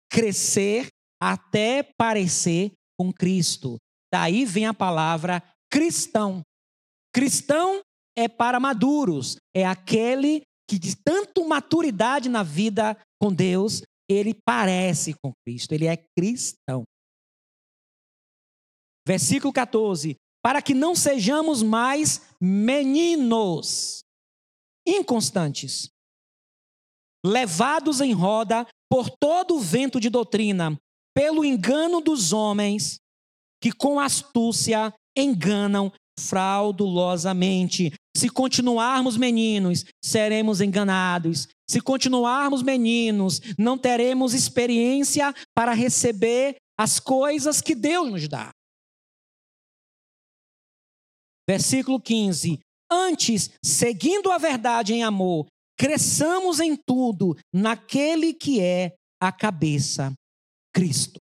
Crescer 0.08 0.90
até 1.20 1.82
parecer 1.82 2.72
com 2.96 3.12
Cristo. 3.12 3.78
Daí 4.14 4.46
vem 4.46 4.68
a 4.68 4.74
palavra 4.74 5.42
cristão. 5.68 6.44
Cristão 7.12 7.82
é 8.18 8.28
para 8.28 8.60
maduros, 8.60 9.38
é 9.56 9.66
aquele 9.66 10.42
que 10.70 10.80
de 10.80 10.96
tanto 10.96 11.48
maturidade 11.48 12.30
na 12.30 12.44
vida 12.44 12.98
com 13.22 13.34
Deus, 13.34 13.82
ele 14.10 14.34
parece 14.46 15.14
com 15.22 15.32
Cristo, 15.46 15.74
ele 15.74 15.86
é 15.86 15.98
cristão. 16.18 16.84
Versículo 19.08 19.54
14: 19.54 20.16
Para 20.44 20.62
que 20.62 20.74
não 20.74 20.96
sejamos 20.96 21.62
mais 21.62 22.22
meninos, 22.42 24.04
inconstantes, 24.88 25.90
levados 27.26 28.02
em 28.02 28.14
roda 28.14 28.68
por 28.90 29.10
todo 29.10 29.56
o 29.56 29.60
vento 29.60 30.00
de 30.00 30.10
doutrina, 30.10 30.78
pelo 31.16 31.44
engano 31.44 32.02
dos 32.02 32.34
homens, 32.34 32.98
que 33.62 33.72
com 33.72 34.00
astúcia 34.00 34.94
enganam 35.18 35.92
fraudulosamente. 36.20 37.94
Se 38.16 38.30
continuarmos 38.30 39.18
meninos, 39.18 39.84
seremos 40.02 40.62
enganados. 40.62 41.50
Se 41.70 41.82
continuarmos 41.82 42.64
meninos, 42.64 43.42
não 43.58 43.78
teremos 43.78 44.34
experiência 44.34 45.34
para 45.54 45.74
receber 45.74 46.56
as 46.80 47.00
coisas 47.00 47.60
que 47.60 47.76
Deus 47.76 48.10
nos 48.10 48.28
dá. 48.28 48.52
Versículo 51.48 52.00
15: 52.00 52.60
Antes, 52.90 53.52
seguindo 53.64 54.32
a 54.32 54.38
verdade 54.38 54.94
em 54.94 55.04
amor, 55.04 55.46
cresçamos 55.78 56.62
em 56.62 56.76
tudo 56.76 57.36
naquele 57.54 58.34
que 58.34 58.62
é 58.62 58.96
a 59.22 59.32
cabeça, 59.32 60.14
Cristo. 60.74 61.20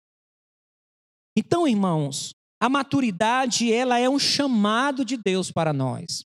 Então, 1.37 1.67
irmãos, 1.67 2.31
a 2.63 2.69
maturidade, 2.69 3.73
ela 3.73 3.99
é 3.99 4.09
um 4.09 4.19
chamado 4.19 5.05
de 5.05 5.17
Deus 5.17 5.51
para 5.51 5.73
nós. 5.73 6.25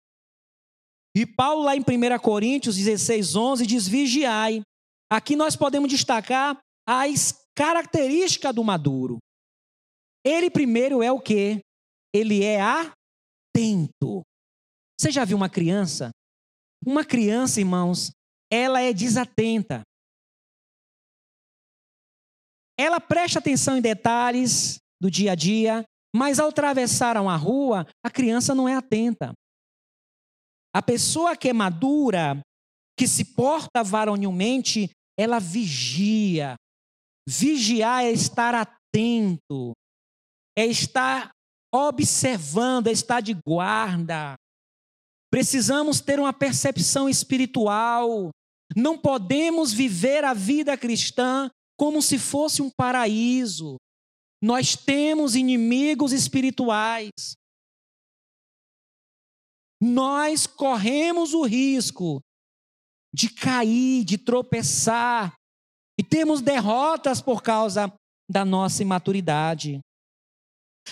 E 1.17 1.25
Paulo, 1.25 1.63
lá 1.63 1.75
em 1.75 1.80
1 1.80 2.19
Coríntios 2.21 2.75
16, 2.75 3.36
11, 3.36 3.65
diz: 3.65 3.88
vigiai. 3.88 4.62
Aqui 5.12 5.36
nós 5.36 5.56
podemos 5.56 5.89
destacar 5.89 6.60
as 6.88 7.34
características 7.56 8.53
do 8.53 8.63
maduro. 8.63 9.17
Ele 10.23 10.49
primeiro 10.51 11.01
é 11.01 11.12
o 11.12 11.19
quê? 11.19 11.60
Ele 12.13 12.43
é 12.43 12.62
atento. 12.62 14.21
Você 14.99 15.10
já 15.10 15.25
viu 15.25 15.38
uma 15.38 15.49
criança? 15.49 16.12
Uma 16.86 17.03
criança, 17.03 17.60
irmãos, 17.60 18.12
ela 18.51 18.80
é 18.80 18.93
desatenta. 18.93 19.82
ela 22.80 23.01
presta 23.01 23.39
atenção 23.39 23.75
em 23.75 23.82
detalhes 23.82 24.77
do 25.01 25.10
dia 25.10 25.32
a 25.32 25.36
dia, 25.36 25.84
mas 26.15 26.39
ao 26.39 26.49
atravessar 26.49 27.17
uma 27.17 27.36
rua, 27.36 27.88
a 28.06 28.10
criança 28.10 28.53
não 28.53 28.69
é 28.69 28.75
atenta. 28.75 29.34
A 30.77 30.81
pessoa 30.83 31.35
que 31.35 31.49
é 31.49 31.53
madura, 31.53 32.39
que 32.95 33.07
se 33.07 33.25
porta 33.33 33.83
varonilmente, 33.83 34.91
ela 35.19 35.39
vigia. 35.39 36.53
Vigiar 37.27 38.03
é 38.03 38.11
estar 38.11 38.53
atento, 38.53 39.71
é 40.55 40.67
estar 40.67 41.31
observando, 41.73 42.89
é 42.89 42.91
estar 42.91 43.21
de 43.21 43.35
guarda. 43.43 44.35
Precisamos 45.31 45.99
ter 45.99 46.19
uma 46.19 46.31
percepção 46.31 47.09
espiritual. 47.09 48.29
Não 48.75 48.99
podemos 48.99 49.73
viver 49.73 50.23
a 50.23 50.35
vida 50.35 50.77
cristã 50.77 51.49
como 51.75 52.03
se 52.03 52.19
fosse 52.19 52.61
um 52.61 52.69
paraíso. 52.69 53.77
Nós 54.43 54.75
temos 54.75 55.35
inimigos 55.35 56.13
espirituais. 56.13 57.09
Nós 59.81 60.47
corremos 60.47 61.33
o 61.33 61.43
risco 61.43 62.21
de 63.13 63.29
cair, 63.29 64.03
de 64.03 64.17
tropeçar, 64.17 65.33
e 65.99 66.03
temos 66.03 66.41
derrotas 66.41 67.21
por 67.21 67.41
causa 67.41 67.91
da 68.29 68.45
nossa 68.45 68.81
imaturidade. 68.81 69.79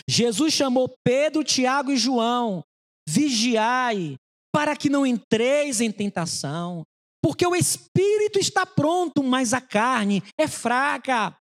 Jesus 0.07 0.53
chamou 0.53 0.93
Pedro, 1.03 1.43
Tiago 1.43 1.91
e 1.91 1.97
João: 1.97 2.63
vigiai, 3.07 4.15
para 4.51 4.75
que 4.75 4.89
não 4.89 5.05
entreis 5.05 5.81
em 5.81 5.91
tentação, 5.91 6.83
porque 7.21 7.45
o 7.45 7.55
espírito 7.55 8.39
está 8.39 8.65
pronto, 8.65 9.23
mas 9.23 9.53
a 9.53 9.61
carne 9.61 10.23
é 10.37 10.47
fraca. 10.47 11.35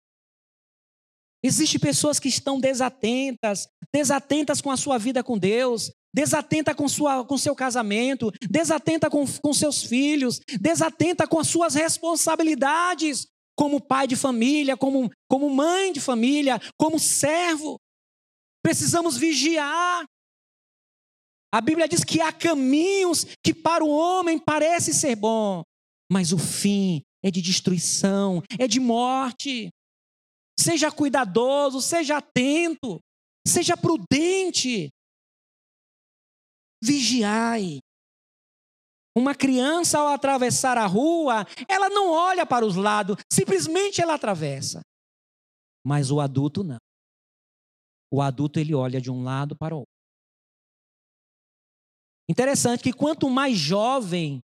Existem 1.43 1.79
pessoas 1.79 2.19
que 2.19 2.27
estão 2.27 2.59
desatentas, 2.59 3.67
desatentas 3.93 4.61
com 4.61 4.69
a 4.69 4.77
sua 4.77 4.97
vida 4.97 5.23
com 5.23 5.37
Deus, 5.37 5.91
desatenta 6.13 6.75
com, 6.75 6.87
sua, 6.87 7.25
com 7.25 7.37
seu 7.37 7.55
casamento, 7.55 8.31
desatenta 8.49 9.09
com, 9.09 9.25
com 9.25 9.53
seus 9.53 9.83
filhos, 9.83 10.39
desatenta 10.59 11.27
com 11.27 11.39
as 11.39 11.47
suas 11.47 11.73
responsabilidades 11.73 13.27
como 13.55 13.81
pai 13.81 14.07
de 14.07 14.15
família, 14.15 14.75
como, 14.75 15.11
como 15.29 15.49
mãe 15.49 15.93
de 15.93 16.01
família, 16.01 16.59
como 16.77 16.99
servo. 16.99 17.79
Precisamos 18.63 19.17
vigiar. 19.17 20.05
A 21.53 21.61
Bíblia 21.61 21.87
diz 21.87 22.03
que 22.03 22.21
há 22.21 22.31
caminhos 22.31 23.25
que 23.43 23.53
para 23.53 23.83
o 23.83 23.89
homem 23.89 24.39
parece 24.39 24.93
ser 24.93 25.15
bom, 25.15 25.63
mas 26.09 26.31
o 26.31 26.37
fim 26.37 27.01
é 27.23 27.29
de 27.29 27.41
destruição, 27.41 28.41
é 28.57 28.67
de 28.67 28.79
morte. 28.79 29.69
Seja 30.57 30.91
cuidadoso, 30.91 31.81
seja 31.81 32.17
atento, 32.17 32.99
seja 33.45 33.75
prudente. 33.75 34.89
Vigiai. 36.83 37.79
Uma 39.15 39.35
criança, 39.35 39.99
ao 39.99 40.07
atravessar 40.07 40.77
a 40.77 40.85
rua, 40.85 41.45
ela 41.67 41.89
não 41.89 42.09
olha 42.11 42.45
para 42.45 42.65
os 42.65 42.75
lados, 42.75 43.17
simplesmente 43.31 44.01
ela 44.01 44.15
atravessa. 44.15 44.81
Mas 45.85 46.11
o 46.11 46.19
adulto 46.19 46.63
não. 46.63 46.77
O 48.11 48.21
adulto 48.21 48.59
ele 48.59 48.73
olha 48.73 49.01
de 49.01 49.11
um 49.11 49.23
lado 49.23 49.55
para 49.55 49.75
o 49.75 49.79
outro. 49.79 49.91
Interessante 52.29 52.83
que 52.83 52.93
quanto 52.93 53.29
mais 53.29 53.57
jovem 53.57 54.39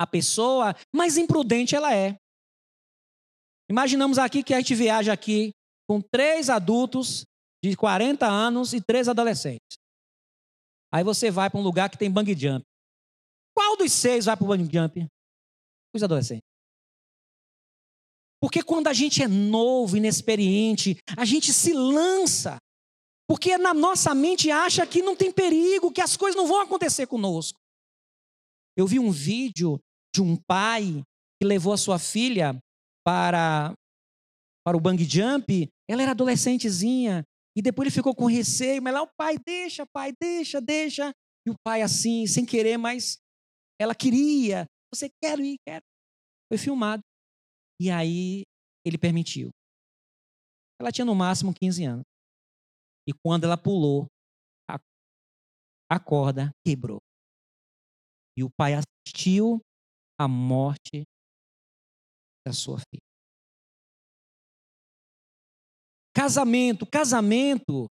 a 0.00 0.06
pessoa, 0.06 0.74
mais 0.94 1.18
imprudente 1.18 1.76
ela 1.76 1.94
é. 1.94 2.16
Imaginamos 3.70 4.18
aqui 4.18 4.42
que 4.42 4.54
a 4.54 4.58
gente 4.58 4.74
viaja 4.74 5.12
aqui 5.12 5.50
com 5.86 6.00
três 6.00 6.48
adultos 6.48 7.24
de 7.62 7.76
40 7.76 8.26
anos 8.26 8.72
e 8.72 8.80
três 8.80 9.08
adolescentes. 9.08 9.79
Aí 10.92 11.04
você 11.04 11.30
vai 11.30 11.48
para 11.48 11.60
um 11.60 11.62
lugar 11.62 11.88
que 11.88 11.98
tem 11.98 12.10
bang 12.10 12.34
jump. 12.38 12.64
Qual 13.54 13.76
dos 13.76 13.92
seis 13.92 14.24
vai 14.24 14.36
para 14.36 14.44
o 14.44 14.48
bang 14.48 14.64
jump? 14.64 15.06
Os 15.94 16.02
adolescentes. 16.02 16.48
Porque 18.40 18.62
quando 18.62 18.86
a 18.86 18.92
gente 18.92 19.22
é 19.22 19.28
novo, 19.28 19.96
inexperiente, 19.96 20.96
a 21.16 21.24
gente 21.24 21.52
se 21.52 21.72
lança. 21.72 22.56
Porque 23.28 23.56
na 23.58 23.74
nossa 23.74 24.14
mente 24.14 24.50
acha 24.50 24.86
que 24.86 25.02
não 25.02 25.14
tem 25.14 25.30
perigo, 25.30 25.92
que 25.92 26.00
as 26.00 26.16
coisas 26.16 26.36
não 26.36 26.48
vão 26.48 26.60
acontecer 26.60 27.06
conosco. 27.06 27.60
Eu 28.76 28.86
vi 28.86 28.98
um 28.98 29.10
vídeo 29.10 29.78
de 30.12 30.22
um 30.22 30.36
pai 30.36 31.02
que 31.40 31.46
levou 31.46 31.72
a 31.72 31.76
sua 31.76 31.98
filha 31.98 32.58
para, 33.04 33.74
para 34.64 34.76
o 34.76 34.80
bang 34.80 35.04
jump. 35.04 35.68
Ela 35.88 36.02
era 36.02 36.10
adolescentezinha. 36.12 37.24
E 37.56 37.62
depois 37.62 37.86
ele 37.86 37.94
ficou 37.94 38.14
com 38.14 38.26
receio, 38.26 38.82
mas 38.82 38.94
lá 38.94 39.02
o 39.02 39.10
pai, 39.16 39.36
deixa, 39.38 39.84
pai, 39.86 40.12
deixa, 40.20 40.60
deixa. 40.60 41.12
E 41.46 41.50
o 41.50 41.54
pai 41.64 41.82
assim, 41.82 42.26
sem 42.26 42.46
querer, 42.46 42.76
mas 42.76 43.18
ela 43.80 43.94
queria. 43.94 44.66
Você 44.94 45.08
quer 45.22 45.38
ir, 45.40 45.56
quer. 45.66 45.80
Foi 46.48 46.58
filmado. 46.58 47.02
E 47.80 47.90
aí 47.90 48.42
ele 48.84 48.98
permitiu. 48.98 49.50
Ela 50.80 50.92
tinha 50.92 51.04
no 51.04 51.14
máximo 51.14 51.52
15 51.54 51.84
anos. 51.84 52.04
E 53.06 53.12
quando 53.24 53.44
ela 53.44 53.56
pulou, 53.56 54.06
a, 55.90 55.98
corda 55.98 56.50
quebrou. 56.64 57.00
E 58.36 58.44
o 58.44 58.50
pai 58.50 58.74
assistiu 58.74 59.60
à 60.18 60.28
morte 60.28 61.02
da 62.46 62.52
sua 62.52 62.78
filha. 62.78 63.09
Casamento, 66.20 66.84
casamento. 66.84 67.86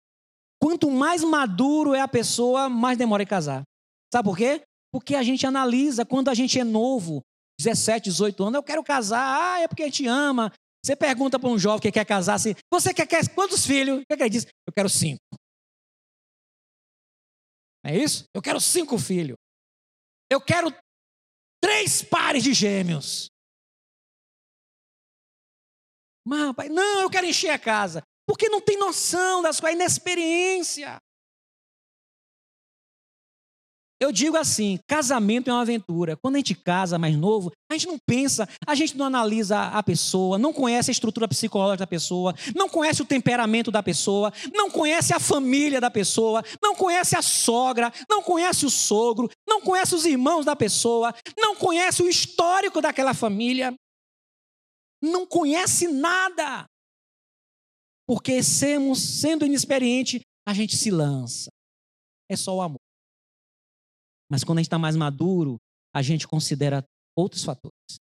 Quanto 0.61 0.91
mais 0.91 1.23
maduro 1.23 1.95
é 1.95 2.01
a 2.01 2.09
pessoa, 2.09 2.67
mais 2.67 2.97
demora 2.97 3.23
em 3.23 3.25
casar. 3.25 3.63
Sabe 4.13 4.27
por 4.27 4.35
quê? 4.35 4.61
Porque 4.91 5.15
a 5.15 5.23
gente 5.23 5.47
analisa 5.47 6.05
quando 6.05 6.27
a 6.27 6.33
gente 6.33 6.59
é 6.59 6.63
novo, 6.65 7.21
17, 7.57 8.09
18 8.09 8.43
anos, 8.43 8.55
eu 8.55 8.63
quero 8.63 8.83
casar, 8.83 9.21
ah, 9.21 9.61
é 9.61 9.67
porque 9.69 9.83
a 9.83 9.85
gente 9.85 10.05
ama. 10.07 10.51
Você 10.83 10.93
pergunta 10.93 11.39
para 11.39 11.47
um 11.47 11.57
jovem 11.57 11.79
que 11.79 11.89
quer 11.89 12.03
casar 12.03 12.33
assim, 12.33 12.53
você 12.69 12.93
quer, 12.93 13.07
quer 13.07 13.33
quantos 13.33 13.65
filhos? 13.65 14.01
O 14.01 14.05
que, 14.05 14.21
é 14.21 14.25
ele 14.25 14.29
diz? 14.29 14.45
Eu 14.45 14.73
quero 14.75 14.89
cinco. 14.89 15.21
É 17.85 17.95
isso? 17.95 18.25
Eu 18.35 18.41
quero 18.41 18.59
cinco 18.59 18.97
filhos. 18.97 19.37
Eu 20.29 20.41
quero 20.41 20.67
três 21.63 22.01
pares 22.01 22.43
de 22.43 22.53
gêmeos. 22.53 23.29
Mas, 26.27 26.47
rapaz, 26.47 26.69
não, 26.69 27.03
eu 27.03 27.09
quero 27.09 27.25
encher 27.25 27.51
a 27.51 27.57
casa. 27.57 28.03
Porque 28.27 28.49
não 28.49 28.59
tem 28.59 28.77
noção 28.77 29.41
das 29.41 29.59
coisas, 29.59 29.79
inexperiência. 29.79 31.01
Eu 33.99 34.11
digo 34.11 34.37
assim: 34.37 34.79
casamento 34.87 35.49
é 35.49 35.53
uma 35.53 35.61
aventura. 35.61 36.15
Quando 36.17 36.35
a 36.35 36.39
gente 36.39 36.53
casa 36.53 36.99
mais 36.99 37.15
novo, 37.15 37.51
a 37.71 37.73
gente 37.73 37.87
não 37.87 37.97
pensa, 37.97 38.47
a 38.65 38.75
gente 38.75 38.95
não 38.95 39.07
analisa 39.07 39.59
a 39.59 39.81
pessoa, 39.81 40.37
não 40.37 40.53
conhece 40.53 40.91
a 40.91 40.93
estrutura 40.93 41.27
psicológica 41.27 41.79
da 41.79 41.87
pessoa, 41.87 42.35
não 42.55 42.69
conhece 42.69 43.01
o 43.01 43.05
temperamento 43.05 43.71
da 43.71 43.81
pessoa, 43.81 44.31
não 44.53 44.69
conhece 44.69 45.13
a 45.13 45.19
família 45.19 45.81
da 45.81 45.89
pessoa, 45.89 46.43
não 46.61 46.75
conhece 46.75 47.15
a 47.17 47.21
sogra, 47.21 47.91
não 48.07 48.21
conhece 48.21 48.65
o 48.65 48.69
sogro, 48.69 49.29
não 49.47 49.61
conhece 49.61 49.95
os 49.95 50.05
irmãos 50.05 50.45
da 50.45 50.55
pessoa, 50.55 51.13
não 51.35 51.55
conhece 51.55 52.03
o 52.03 52.09
histórico 52.09 52.81
daquela 52.81 53.13
família. 53.13 53.73
Não 55.01 55.27
conhece 55.27 55.87
nada. 55.87 56.65
Porque 58.07 58.41
semos, 58.41 58.99
sendo 58.99 59.45
inexperiente, 59.45 60.21
a 60.47 60.53
gente 60.53 60.77
se 60.77 60.89
lança. 60.89 61.49
É 62.29 62.37
só 62.37 62.55
o 62.55 62.61
amor. 62.61 62.79
Mas 64.31 64.43
quando 64.43 64.59
a 64.59 64.61
gente 64.61 64.67
está 64.67 64.79
mais 64.79 64.95
maduro, 64.95 65.57
a 65.93 66.01
gente 66.01 66.27
considera 66.27 66.85
outros 67.17 67.43
fatores. 67.43 67.97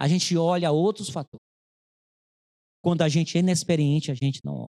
A 0.00 0.06
gente 0.06 0.36
olha 0.36 0.70
outros 0.70 1.08
fatores. 1.08 1.44
Quando 2.82 3.02
a 3.02 3.08
gente 3.08 3.36
é 3.36 3.40
inexperiente, 3.40 4.10
a 4.10 4.14
gente 4.14 4.40
não 4.44 4.60
olha. 4.60 4.78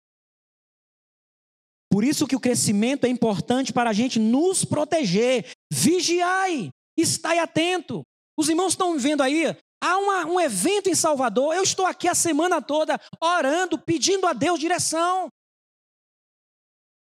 Por 1.90 2.04
isso 2.04 2.26
que 2.26 2.36
o 2.36 2.40
crescimento 2.40 3.04
é 3.04 3.08
importante 3.08 3.72
para 3.72 3.90
a 3.90 3.92
gente 3.92 4.18
nos 4.18 4.64
proteger. 4.64 5.52
Vigiai, 5.72 6.70
estai 6.96 7.38
atento. 7.38 8.02
Os 8.38 8.48
irmãos 8.48 8.72
estão 8.72 8.98
vendo 8.98 9.22
aí, 9.22 9.44
há 9.80 9.98
uma, 9.98 10.26
um 10.26 10.40
evento 10.40 10.88
em 10.88 10.94
Salvador. 10.94 11.54
Eu 11.54 11.62
estou 11.62 11.86
aqui 11.86 12.06
a 12.06 12.14
semana 12.14 12.60
toda 12.60 13.00
orando, 13.20 13.78
pedindo 13.78 14.26
a 14.26 14.32
Deus 14.32 14.58
direção. 14.58 15.28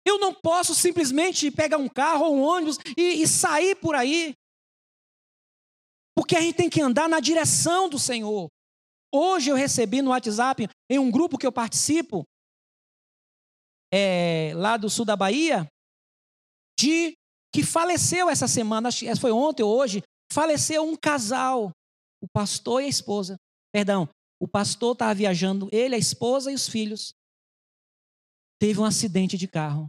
Eu 0.04 0.18
não 0.18 0.34
posso 0.34 0.74
simplesmente 0.74 1.50
pegar 1.50 1.76
um 1.76 1.88
carro 1.88 2.26
ou 2.26 2.36
um 2.36 2.42
ônibus 2.42 2.78
e, 2.96 3.22
e 3.22 3.28
sair 3.28 3.76
por 3.76 3.94
aí. 3.94 4.34
Porque 6.16 6.36
a 6.36 6.40
gente 6.40 6.56
tem 6.56 6.70
que 6.70 6.80
andar 6.80 7.08
na 7.08 7.20
direção 7.20 7.88
do 7.88 7.98
Senhor. 7.98 8.48
Hoje 9.14 9.50
eu 9.50 9.56
recebi 9.56 10.02
no 10.02 10.10
WhatsApp, 10.10 10.68
em 10.90 10.98
um 10.98 11.10
grupo 11.10 11.38
que 11.38 11.46
eu 11.46 11.52
participo, 11.52 12.24
é, 13.92 14.52
lá 14.54 14.76
do 14.76 14.88
sul 14.88 15.04
da 15.04 15.14
Bahia, 15.14 15.66
de 16.78 17.14
que 17.54 17.62
faleceu 17.62 18.30
essa 18.30 18.48
semana, 18.48 18.88
foi 19.20 19.30
ontem 19.30 19.62
ou 19.62 19.76
hoje, 19.76 20.02
faleceu 20.32 20.82
um 20.82 20.96
casal, 20.96 21.70
o 22.22 22.28
pastor 22.28 22.80
e 22.80 22.86
a 22.86 22.88
esposa. 22.88 23.36
Perdão, 23.72 24.08
O 24.42 24.48
pastor 24.48 24.94
estava 24.94 25.14
viajando, 25.14 25.68
ele, 25.70 25.94
a 25.94 25.98
esposa 25.98 26.50
e 26.50 26.54
os 26.54 26.68
filhos. 26.68 27.14
Teve 28.58 28.80
um 28.80 28.84
acidente 28.84 29.38
de 29.38 29.46
carro. 29.46 29.86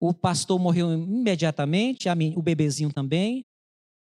O 0.00 0.12
pastor 0.12 0.58
morreu 0.58 0.92
imediatamente, 0.92 2.08
o 2.36 2.42
bebezinho 2.42 2.92
também. 2.92 3.44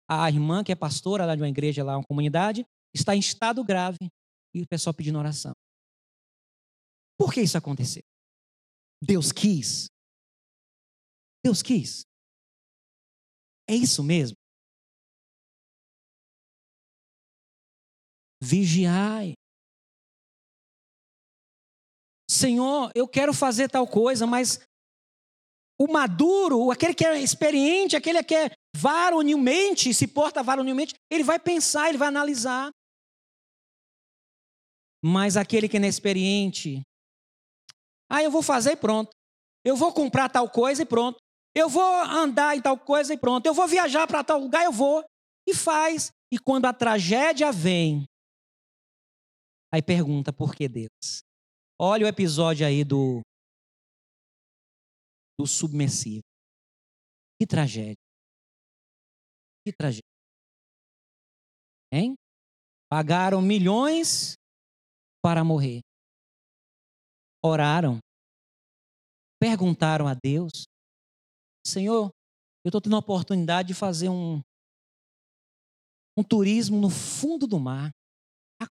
A 0.10 0.28
irmã, 0.28 0.64
que 0.64 0.72
é 0.72 0.76
pastora 0.76 1.24
lá 1.24 1.36
de 1.36 1.44
uma 1.44 1.50
igreja, 1.50 1.84
lá, 1.84 1.98
uma 1.98 2.04
comunidade, 2.04 2.66
está 2.96 3.16
em 3.16 3.20
estado 3.20 3.64
grave. 3.64 4.10
E 4.56 4.64
o 4.64 4.68
pessoal 4.68 4.94
pedindo 4.96 5.20
oração. 5.20 5.54
Por 7.20 7.32
que 7.32 7.42
isso 7.42 7.60
aconteceu? 7.60 8.02
Deus 9.04 9.32
quis. 9.32 9.86
Deus 11.44 11.62
quis. 11.62 12.06
É 13.70 13.76
isso 13.76 14.04
mesmo. 14.04 14.36
Vigiai. 18.46 19.34
Senhor, 22.30 22.92
eu 22.94 23.08
quero 23.08 23.34
fazer 23.34 23.70
tal 23.70 23.88
coisa, 23.88 24.28
mas 24.28 24.60
o 25.80 25.92
maduro, 25.92 26.72
aquele 26.72 26.94
que 26.94 27.06
é 27.06 27.20
experiente, 27.20 27.96
aquele 27.96 28.24
que 28.24 28.36
é 28.36 28.52
varonilmente, 28.76 29.94
se 29.94 30.08
porta 30.08 30.44
varonilmente, 30.44 30.94
ele 31.10 31.24
vai 31.24 31.40
pensar, 31.40 31.90
ele 31.90 31.98
vai 31.98 32.08
analisar. 32.08 32.70
Mas 35.04 35.38
aquele 35.38 35.68
que 35.68 35.78
é 35.78 35.80
inexperiente, 35.80 36.82
ah, 38.10 38.22
eu 38.22 38.30
vou 38.30 38.42
fazer 38.44 38.74
e 38.74 38.78
pronto. 38.78 39.10
Eu 39.64 39.76
vou 39.76 39.92
comprar 39.92 40.30
tal 40.30 40.50
coisa 40.50 40.84
e 40.84 40.86
pronto. 40.86 41.18
Eu 41.56 41.68
vou 41.70 41.84
andar 42.04 42.56
em 42.56 42.62
tal 42.62 42.78
coisa 42.78 43.14
e 43.14 43.18
pronto. 43.18 43.46
Eu 43.46 43.54
vou 43.54 43.68
viajar 43.68 44.06
para 44.08 44.24
tal 44.24 44.40
lugar, 44.40 44.64
eu 44.64 44.72
vou. 44.72 45.04
E 45.48 45.54
faz. 45.54 46.12
E 46.32 46.38
quando 46.38 46.66
a 46.66 46.74
tragédia 46.74 47.52
vem, 47.52 48.06
aí 49.76 49.84
pergunta 49.84 50.32
por 50.32 50.56
que 50.56 50.70
Deus? 50.70 51.22
Olha 51.80 52.06
o 52.06 52.10
episódio 52.10 52.66
aí 52.66 52.84
do 52.84 53.22
do 55.38 55.46
submersivo. 55.46 56.24
Que 57.38 57.46
tragédia. 57.46 57.96
Que 59.66 59.74
tragédia. 59.74 60.08
Hein? 61.92 62.16
Pagaram 62.90 63.42
milhões 63.42 64.36
para 65.22 65.44
morrer. 65.44 65.82
Oraram. 67.44 68.00
Perguntaram 69.42 70.08
a 70.08 70.14
Deus: 70.14 70.64
Senhor, 71.68 72.12
eu 72.64 72.70
estou 72.70 72.80
tendo 72.80 72.96
a 72.96 73.00
oportunidade 73.00 73.68
de 73.68 73.74
fazer 73.74 74.08
um, 74.08 74.42
um 76.18 76.24
turismo 76.24 76.80
no 76.80 76.90
fundo 76.90 77.46
do 77.46 77.60
mar, 77.60 77.92
a, 78.62 78.66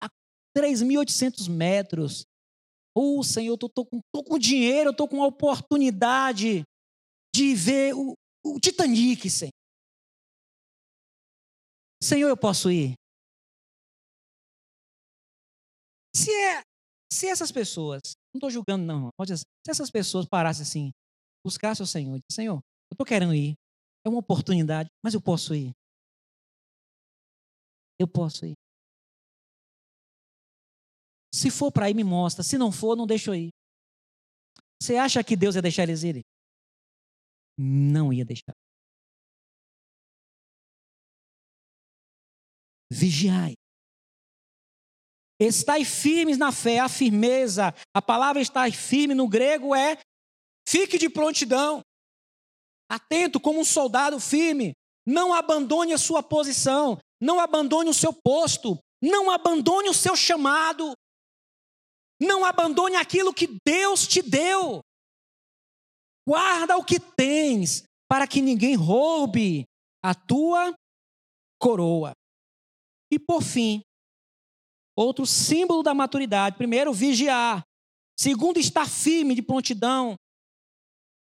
a 0.00 0.08
3.800 0.56 1.48
metros. 1.48 2.24
Oh, 2.94 3.22
Senhor, 3.22 3.58
eu 3.60 3.66
estou 3.66 3.86
com, 3.86 4.00
com 4.22 4.38
dinheiro, 4.38 4.88
eu 4.88 4.92
estou 4.92 5.08
com 5.08 5.22
a 5.22 5.26
oportunidade 5.26 6.62
de 7.34 7.54
ver 7.54 7.94
o, 7.94 8.14
o 8.44 8.60
Titanic, 8.60 9.28
Senhor. 9.30 9.52
Senhor, 12.02 12.28
eu 12.28 12.36
posso 12.36 12.70
ir? 12.70 12.94
Se, 16.14 16.30
é, 16.30 16.62
se 17.10 17.28
essas 17.28 17.50
pessoas, 17.50 18.00
não 18.34 18.38
estou 18.38 18.50
julgando 18.50 18.84
não, 18.84 19.08
pode 19.16 19.32
dizer, 19.32 19.44
se 19.64 19.70
essas 19.70 19.90
pessoas 19.90 20.26
parassem 20.26 20.62
assim, 20.62 20.90
buscassem 21.44 21.84
o 21.84 21.86
Senhor, 21.86 22.20
Senhor, 22.30 22.56
eu 22.56 22.94
estou 22.94 23.06
querendo 23.06 23.34
ir, 23.34 23.54
é 24.04 24.08
uma 24.08 24.18
oportunidade, 24.18 24.90
mas 25.02 25.14
eu 25.14 25.22
posso 25.22 25.54
ir. 25.54 25.72
Eu 27.98 28.08
posso 28.08 28.44
ir. 28.44 28.54
Se 31.34 31.50
for 31.50 31.72
para 31.72 31.88
ir, 31.88 31.94
me 31.94 32.04
mostra. 32.04 32.42
Se 32.42 32.58
não 32.58 32.70
for, 32.70 32.96
não 32.96 33.06
deixa 33.06 33.30
eu 33.30 33.34
ir. 33.34 33.50
Você 34.80 34.96
acha 34.96 35.22
que 35.24 35.36
Deus 35.36 35.54
ia 35.54 35.62
deixar 35.62 35.84
eles 35.84 36.02
irem? 36.02 36.22
Não 37.56 38.12
ia 38.12 38.24
deixar. 38.24 38.52
Vigiai. 42.90 43.54
Estai 45.40 45.84
firmes 45.84 46.36
na 46.36 46.52
fé, 46.52 46.78
a 46.78 46.88
firmeza. 46.88 47.74
A 47.94 48.02
palavra 48.02 48.42
estar 48.42 48.70
firme 48.72 49.14
no 49.14 49.26
grego 49.26 49.74
é 49.74 49.98
fique 50.68 50.98
de 50.98 51.08
prontidão. 51.08 51.80
Atento 52.90 53.40
como 53.40 53.60
um 53.60 53.64
soldado 53.64 54.20
firme. 54.20 54.72
Não 55.06 55.32
abandone 55.32 55.92
a 55.92 55.98
sua 55.98 56.22
posição. 56.22 56.98
Não 57.20 57.40
abandone 57.40 57.88
o 57.88 57.94
seu 57.94 58.12
posto. 58.12 58.78
Não 59.00 59.30
abandone 59.30 59.88
o 59.88 59.94
seu 59.94 60.14
chamado. 60.14 60.92
Não 62.22 62.44
abandone 62.44 62.94
aquilo 62.94 63.34
que 63.34 63.58
Deus 63.66 64.06
te 64.06 64.22
deu. 64.22 64.80
Guarda 66.26 66.76
o 66.76 66.84
que 66.84 67.00
tens, 67.00 67.82
para 68.08 68.28
que 68.28 68.40
ninguém 68.40 68.76
roube 68.76 69.64
a 70.00 70.14
tua 70.14 70.72
coroa. 71.60 72.12
E 73.10 73.18
por 73.18 73.42
fim, 73.42 73.82
outro 74.96 75.26
símbolo 75.26 75.82
da 75.82 75.92
maturidade: 75.92 76.56
primeiro, 76.56 76.92
vigiar. 76.92 77.62
Segundo, 78.16 78.58
estar 78.58 78.88
firme 78.88 79.34
de 79.34 79.42
prontidão. 79.42 80.14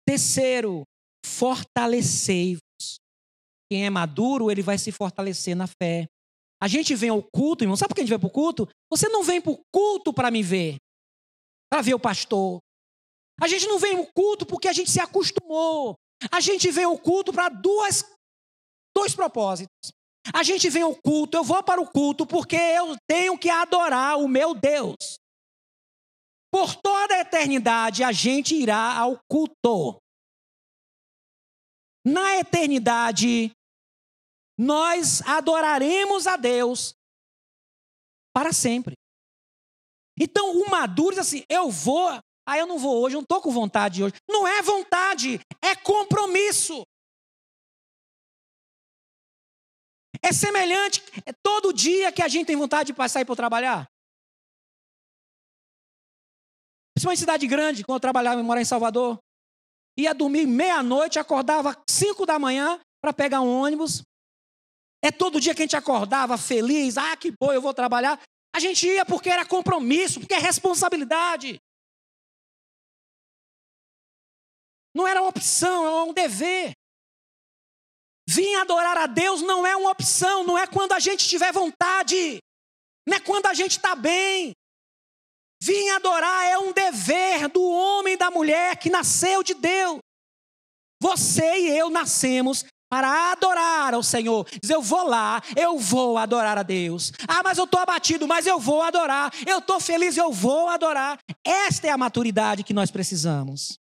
Terceiro, 0.07 0.85
fortalecei-vos. 1.25 2.99
Quem 3.71 3.85
é 3.85 3.91
maduro, 3.91 4.51
ele 4.51 4.63
vai 4.63 4.79
se 4.79 4.91
fortalecer 4.91 5.55
na 5.55 5.67
fé. 5.67 6.07
A 6.61 6.67
gente 6.67 6.95
vem 6.95 7.11
ao 7.11 7.23
culto, 7.23 7.65
irmão. 7.65 7.77
Sabe 7.77 7.89
por 7.89 7.95
que 7.95 8.01
a 8.01 8.05
gente 8.05 8.11
vem 8.11 8.19
para 8.19 8.29
o 8.29 8.33
culto? 8.33 8.69
Você 8.91 9.09
não 9.09 9.23
vem 9.23 9.41
para 9.41 9.53
o 9.53 9.61
culto 9.73 10.13
para 10.13 10.31
me 10.31 10.43
ver, 10.43 10.77
para 11.71 11.83
ver 11.83 11.95
o 11.95 12.01
pastor. 12.01 12.59
A 13.41 13.47
gente 13.47 13.67
não 13.67 13.79
vem 13.79 13.97
ao 13.97 14.07
culto 14.07 14.45
porque 14.45 14.67
a 14.69 14.73
gente 14.73 14.91
se 14.91 15.01
acostumou. 15.01 15.95
A 16.33 16.41
gente 16.41 16.71
vem 16.71 16.85
ao 16.85 16.99
culto 16.99 17.33
para 17.33 17.49
duas, 17.49 18.05
dois 18.97 19.15
propósitos. 19.15 19.93
A 20.35 20.43
gente 20.43 20.69
vem 20.69 20.83
ao 20.83 20.95
culto, 20.95 21.37
eu 21.37 21.45
vou 21.45 21.63
para 21.63 21.81
o 21.81 21.89
culto 21.89 22.27
porque 22.27 22.57
eu 22.57 22.97
tenho 23.09 23.39
que 23.39 23.49
adorar 23.49 24.19
o 24.19 24.29
meu 24.29 24.55
Deus. 24.55 24.97
Por 26.51 26.75
toda 26.75 27.15
a 27.15 27.21
eternidade 27.21 28.03
a 28.03 28.11
gente 28.11 28.55
irá 28.55 28.99
ao 28.99 29.19
culto. 29.31 29.99
Na 32.05 32.39
eternidade 32.39 33.53
nós 34.59 35.23
adoraremos 35.23 36.27
a 36.27 36.37
Deus 36.37 36.97
para 38.35 38.53
sempre. 38.53 38.95
Então, 40.19 40.59
o 40.59 40.69
maduro 40.69 41.11
diz 41.11 41.21
assim: 41.21 41.45
eu 41.49 41.71
vou, 41.71 42.09
ah, 42.45 42.59
eu 42.59 42.67
não 42.67 42.79
vou 42.79 43.01
hoje, 43.01 43.15
eu 43.15 43.21
não 43.21 43.25
estou 43.25 43.41
com 43.41 43.53
vontade 43.53 44.03
hoje. 44.03 44.15
Não 44.29 44.47
é 44.47 44.61
vontade, 44.61 45.41
é 45.63 45.77
compromisso. 45.77 46.83
É 50.21 50.33
semelhante, 50.33 51.01
é 51.25 51.33
todo 51.33 51.73
dia 51.73 52.11
que 52.11 52.23
a 52.23 52.27
gente 52.27 52.49
tem 52.49 52.57
vontade 52.57 52.89
de 52.89 52.95
passar 52.95 53.21
e 53.21 53.25
para 53.25 53.37
trabalhar. 53.37 53.87
Principalmente 56.93 57.19
em 57.19 57.21
cidade 57.21 57.47
grande, 57.47 57.85
quando 57.85 57.97
eu 57.97 58.01
trabalhava 58.01 58.41
e 58.41 58.43
morava 58.43 58.63
em 58.63 58.65
Salvador. 58.65 59.21
Ia 59.97 60.13
dormir 60.13 60.47
meia-noite, 60.47 61.19
acordava 61.19 61.81
cinco 61.89 62.27
da 62.27 62.39
manhã 62.41 62.81
para 63.01 63.13
pegar 63.13 63.41
um 63.41 63.49
ônibus 63.49 64.03
é 65.03 65.11
todo 65.11 65.41
dia 65.41 65.55
que 65.55 65.63
a 65.63 65.65
gente 65.65 65.77
acordava 65.77 66.37
feliz, 66.37 66.97
ah, 66.97 67.17
que 67.17 67.33
bom, 67.41 67.53
eu 67.53 67.63
vou 67.63 67.73
trabalhar. 67.73 68.21
A 68.55 68.59
gente 68.59 68.87
ia 68.87 69.05
porque 69.05 69.29
era 69.29 69.45
compromisso, 69.45 70.21
porque 70.21 70.35
é 70.35 70.39
responsabilidade. 70.39 71.61
Não 74.95 75.07
era 75.07 75.21
uma 75.21 75.29
opção, 75.29 75.87
é 75.87 76.03
um 76.05 76.13
dever. 76.13 76.73
Vim 78.29 78.55
adorar 78.57 78.97
a 78.99 79.07
Deus 79.07 79.41
não 79.41 79.67
é 79.67 79.75
uma 79.77 79.91
opção, 79.91 80.45
não 80.45 80.59
é 80.59 80.67
quando 80.67 80.93
a 80.93 80.99
gente 80.99 81.27
tiver 81.27 81.53
vontade, 81.53 82.39
não 83.07 83.17
é 83.17 83.21
quando 83.21 83.47
a 83.47 83.55
gente 83.55 83.73
está 83.73 83.95
bem. 83.95 84.53
Vim 85.63 85.89
adorar 85.91 86.47
é 86.47 86.59
um 86.59 86.73
dever 86.73 87.49
do 87.49 87.63
homem 87.63 88.15
e 88.15 88.17
da 88.17 88.31
mulher 88.31 88.77
que 88.79 88.91
nasceu 88.91 89.43
de 89.43 89.55
Deus. 89.55 89.99
Você 91.01 91.59
e 91.59 91.79
eu 91.79 91.91
nascemos 91.91 92.65
para 92.89 93.33
adorar 93.33 93.95
ao 93.95 94.03
Senhor. 94.03 94.47
Diz: 94.61 94.71
Eu 94.71 94.83
vou 94.83 95.07
lá, 95.07 95.43
eu 95.57 95.79
vou 95.79 96.17
adorar 96.17 96.59
a 96.59 96.63
Deus. 96.63 97.13
Ah, 97.27 97.43
mas 97.43 97.59
eu 97.59 97.65
estou 97.65 97.81
abatido, 97.81 98.27
mas 98.27 98.47
eu 98.47 98.59
vou 98.59 98.83
adorar. 98.83 99.33
Eu 99.47 99.59
estou 99.59 99.79
feliz, 99.79 100.17
eu 100.17 100.33
vou 100.33 100.69
adorar. 100.69 101.19
Esta 101.45 101.87
é 101.87 101.91
a 101.91 101.99
maturidade 101.99 102.65
que 102.65 102.73
nós 102.73 102.91
precisamos. 102.91 103.79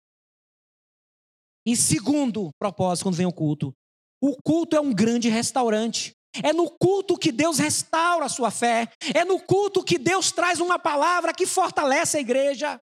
E 1.66 1.77
segundo 1.77 2.51
propósito, 2.59 3.05
quando 3.05 3.16
vem 3.16 3.27
o 3.27 3.33
culto: 3.33 3.75
o 4.21 4.37
culto 4.42 4.77
é 4.77 4.81
um 4.81 4.92
grande 4.92 5.29
restaurante. 5.29 6.12
É 6.42 6.53
no 6.53 6.71
culto 6.71 7.16
que 7.16 7.33
Deus 7.33 7.59
restaura 7.59 8.27
a 8.27 8.29
sua 8.29 8.51
fé. 8.51 8.88
É 9.14 9.25
no 9.25 9.40
culto 9.40 9.83
que 9.83 9.99
Deus 9.99 10.31
traz 10.31 10.61
uma 10.61 10.79
palavra 10.79 11.33
que 11.33 11.47
fortalece 11.47 12.18
a 12.18 12.21
igreja. 12.21 12.79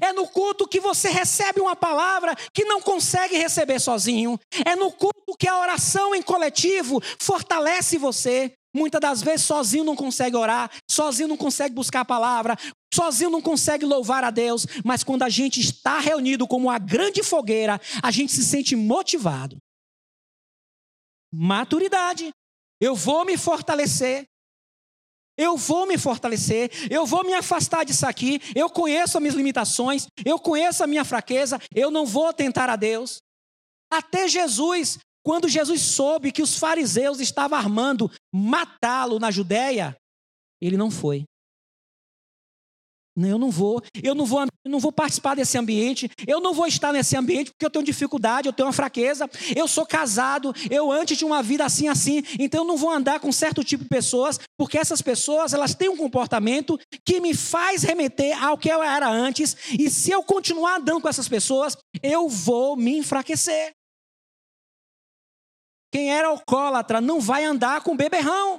É 0.00 0.12
no 0.12 0.26
culto 0.26 0.66
que 0.66 0.80
você 0.80 1.08
recebe 1.08 1.60
uma 1.60 1.76
palavra 1.76 2.34
que 2.54 2.64
não 2.64 2.80
consegue 2.80 3.36
receber 3.36 3.78
sozinho. 3.78 4.38
É 4.64 4.74
no 4.74 4.90
culto 4.90 5.36
que 5.38 5.48
a 5.48 5.58
oração 5.58 6.14
em 6.14 6.22
coletivo 6.22 7.00
fortalece 7.20 7.98
você. 7.98 8.52
Muitas 8.74 9.00
das 9.00 9.22
vezes 9.22 9.44
sozinho 9.44 9.84
não 9.84 9.94
consegue 9.94 10.34
orar, 10.34 10.70
sozinho 10.90 11.28
não 11.28 11.36
consegue 11.36 11.74
buscar 11.74 12.00
a 12.00 12.04
palavra, 12.06 12.56
sozinho 12.92 13.28
não 13.28 13.42
consegue 13.42 13.84
louvar 13.84 14.24
a 14.24 14.30
Deus, 14.30 14.66
mas 14.82 15.04
quando 15.04 15.24
a 15.24 15.28
gente 15.28 15.60
está 15.60 15.98
reunido 15.98 16.48
como 16.48 16.68
uma 16.68 16.78
grande 16.78 17.22
fogueira, 17.22 17.78
a 18.02 18.10
gente 18.10 18.32
se 18.32 18.42
sente 18.42 18.74
motivado. 18.74 19.58
Maturidade. 21.30 22.30
Eu 22.80 22.94
vou 22.94 23.24
me 23.26 23.36
fortalecer. 23.36 24.24
Eu 25.36 25.56
vou 25.56 25.86
me 25.86 25.96
fortalecer, 25.96 26.70
eu 26.90 27.06
vou 27.06 27.24
me 27.24 27.32
afastar 27.32 27.84
disso 27.84 28.06
aqui. 28.06 28.40
Eu 28.54 28.68
conheço 28.68 29.16
as 29.16 29.22
minhas 29.22 29.34
limitações, 29.34 30.06
eu 30.24 30.38
conheço 30.38 30.84
a 30.84 30.86
minha 30.86 31.04
fraqueza, 31.04 31.58
eu 31.74 31.90
não 31.90 32.04
vou 32.04 32.32
tentar 32.32 32.68
a 32.68 32.76
Deus. 32.76 33.18
Até 33.90 34.28
Jesus, 34.28 34.98
quando 35.24 35.48
Jesus 35.48 35.80
soube 35.80 36.32
que 36.32 36.42
os 36.42 36.58
fariseus 36.58 37.20
estavam 37.20 37.58
armando 37.58 38.10
matá-lo 38.32 39.18
na 39.18 39.30
Judéia, 39.30 39.96
ele 40.60 40.76
não 40.76 40.90
foi. 40.90 41.24
Não, 43.14 43.28
eu 43.28 43.38
não 43.38 43.50
vou, 43.50 43.82
eu 44.02 44.14
não 44.14 44.24
vou, 44.24 44.40
eu 44.40 44.70
não 44.70 44.78
vou 44.78 44.90
participar 44.90 45.34
desse 45.34 45.58
ambiente, 45.58 46.10
eu 46.26 46.40
não 46.40 46.54
vou 46.54 46.66
estar 46.66 46.92
nesse 46.92 47.14
ambiente 47.14 47.50
porque 47.50 47.66
eu 47.66 47.70
tenho 47.70 47.84
dificuldade, 47.84 48.48
eu 48.48 48.54
tenho 48.54 48.66
uma 48.66 48.72
fraqueza, 48.72 49.28
eu 49.54 49.68
sou 49.68 49.84
casado, 49.84 50.54
eu 50.70 50.90
antes 50.90 51.18
tinha 51.18 51.28
uma 51.28 51.42
vida 51.42 51.62
assim 51.62 51.88
assim, 51.88 52.22
então 52.38 52.62
eu 52.62 52.66
não 52.66 52.76
vou 52.76 52.90
andar 52.90 53.20
com 53.20 53.30
certo 53.30 53.62
tipo 53.62 53.84
de 53.84 53.90
pessoas, 53.90 54.40
porque 54.56 54.78
essas 54.78 55.02
pessoas, 55.02 55.52
elas 55.52 55.74
têm 55.74 55.90
um 55.90 55.96
comportamento 55.96 56.78
que 57.04 57.20
me 57.20 57.34
faz 57.34 57.82
remeter 57.82 58.42
ao 58.42 58.56
que 58.56 58.70
eu 58.70 58.82
era 58.82 59.10
antes, 59.10 59.56
e 59.78 59.90
se 59.90 60.10
eu 60.10 60.22
continuar 60.22 60.78
andando 60.78 61.02
com 61.02 61.08
essas 61.08 61.28
pessoas, 61.28 61.76
eu 62.02 62.28
vou 62.30 62.76
me 62.76 62.96
enfraquecer. 62.96 63.72
Quem 65.92 66.10
era 66.10 66.28
alcoólatra 66.28 67.02
não 67.02 67.20
vai 67.20 67.44
andar 67.44 67.82
com 67.82 67.94
beberrão. 67.94 68.56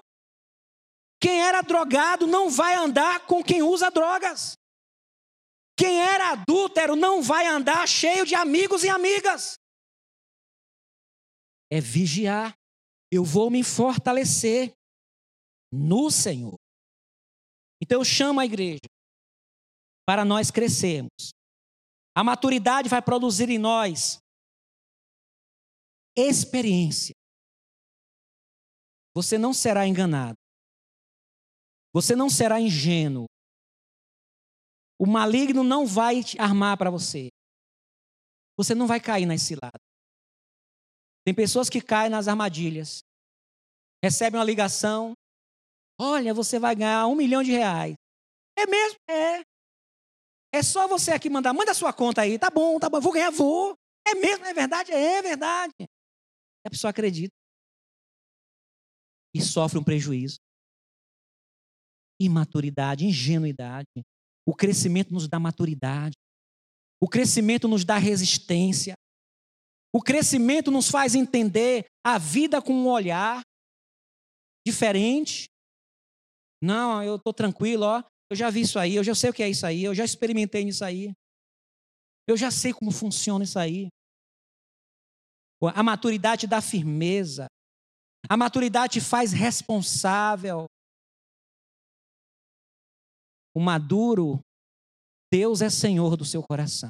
Quem 1.23 1.41
era 1.41 1.61
drogado 1.61 2.27
não 2.27 2.49
vai 2.49 2.75
andar 2.75 3.25
com 3.25 3.41
quem 3.41 3.63
usa 3.63 3.89
drogas. 3.89 4.57
Quem 5.73 6.01
era 6.01 6.33
adúltero 6.33 6.97
não 6.97 7.23
vai 7.23 7.47
andar 7.47 7.87
cheio 7.87 8.25
de 8.25 8.35
amigos 8.35 8.83
e 8.83 8.89
amigas. 8.89 9.55
É 11.71 11.79
vigiar. 11.79 12.53
Eu 13.09 13.23
vou 13.23 13.49
me 13.49 13.63
fortalecer 13.63 14.73
no 15.71 16.11
Senhor. 16.11 16.59
Então 17.81 18.01
eu 18.01 18.03
chamo 18.03 18.41
a 18.41 18.45
igreja 18.45 18.81
para 20.05 20.25
nós 20.25 20.51
crescermos. 20.51 21.31
A 22.13 22.21
maturidade 22.21 22.89
vai 22.89 23.01
produzir 23.01 23.49
em 23.49 23.57
nós 23.57 24.19
experiência. 26.17 27.15
Você 29.15 29.37
não 29.37 29.53
será 29.53 29.87
enganado. 29.87 30.42
Você 31.93 32.15
não 32.15 32.27
será 32.27 32.59
ingênuo. 32.59 33.25
O 34.99 35.05
maligno 35.05 35.63
não 35.63 35.85
vai 35.85 36.21
armar 36.39 36.77
para 36.77 36.89
você. 36.89 37.29
Você 38.57 38.73
não 38.73 38.87
vai 38.87 38.99
cair 38.99 39.25
nas 39.25 39.41
ciladas. 39.43 39.81
Tem 41.23 41.33
pessoas 41.33 41.69
que 41.69 41.79
caem 41.79 42.09
nas 42.09 42.27
armadilhas. 42.27 43.01
Recebem 44.03 44.39
uma 44.39 44.45
ligação. 44.45 45.13
Olha, 45.99 46.33
você 46.33 46.57
vai 46.57 46.75
ganhar 46.75 47.05
um 47.07 47.15
milhão 47.15 47.43
de 47.43 47.51
reais. 47.51 47.95
É 48.57 48.65
mesmo? 48.65 48.97
É. 49.07 49.41
É 50.55 50.63
só 50.63 50.87
você 50.87 51.11
aqui 51.11 51.29
mandar, 51.29 51.53
manda 51.53 51.73
sua 51.73 51.93
conta 51.93 52.21
aí. 52.21 52.37
Tá 52.39 52.49
bom, 52.49 52.79
tá 52.79 52.89
bom, 52.89 52.99
vou 52.99 53.13
ganhar, 53.13 53.31
vou. 53.31 53.75
É 54.05 54.15
mesmo, 54.15 54.45
é 54.45 54.53
verdade? 54.53 54.91
É 54.91 55.21
verdade. 55.21 55.73
A 56.65 56.69
pessoa 56.69 56.91
acredita. 56.91 57.33
E 59.33 59.41
sofre 59.41 59.79
um 59.79 59.83
prejuízo 59.83 60.42
imaturidade, 62.23 63.05
ingenuidade. 63.05 63.87
O 64.45 64.55
crescimento 64.55 65.13
nos 65.13 65.27
dá 65.27 65.39
maturidade. 65.39 66.15
O 67.01 67.07
crescimento 67.07 67.67
nos 67.67 67.83
dá 67.83 67.97
resistência. 67.97 68.93
O 69.93 70.01
crescimento 70.01 70.71
nos 70.71 70.89
faz 70.89 71.15
entender 71.15 71.85
a 72.05 72.17
vida 72.17 72.61
com 72.61 72.73
um 72.73 72.87
olhar 72.87 73.41
diferente. 74.65 75.45
Não, 76.61 77.03
eu 77.03 77.17
estou 77.17 77.33
tranquilo, 77.33 77.83
ó. 77.85 78.03
Eu 78.31 78.35
já 78.35 78.49
vi 78.49 78.61
isso 78.61 78.79
aí, 78.79 78.95
eu 78.95 79.03
já 79.03 79.13
sei 79.13 79.29
o 79.29 79.33
que 79.33 79.43
é 79.43 79.49
isso 79.49 79.65
aí, 79.65 79.83
eu 79.83 79.93
já 79.93 80.03
experimentei 80.03 80.63
nisso 80.63 80.83
aí. 80.83 81.11
Eu 82.27 82.35
já 82.37 82.49
sei 82.49 82.73
como 82.73 82.89
funciona 82.89 83.43
isso 83.43 83.59
aí. 83.59 83.89
A 85.75 85.83
maturidade 85.83 86.47
dá 86.47 86.61
firmeza. 86.61 87.47
A 88.29 88.35
maturidade 88.35 88.99
faz 89.01 89.31
responsável. 89.31 90.65
O 93.55 93.59
maduro, 93.59 94.39
Deus 95.31 95.61
é 95.61 95.69
Senhor 95.69 96.17
do 96.17 96.25
seu 96.25 96.41
coração. 96.43 96.89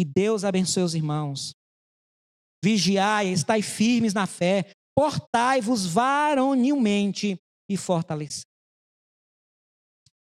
E 0.00 0.04
Deus 0.04 0.44
abençoe 0.44 0.82
os 0.82 0.94
irmãos. 0.94 1.52
Vigiai, 2.64 3.28
estai 3.28 3.62
firmes 3.62 4.14
na 4.14 4.26
fé, 4.26 4.70
portai-vos 4.94 5.86
varonilmente 5.86 7.36
e 7.68 7.76
fortalecei. 7.76 8.44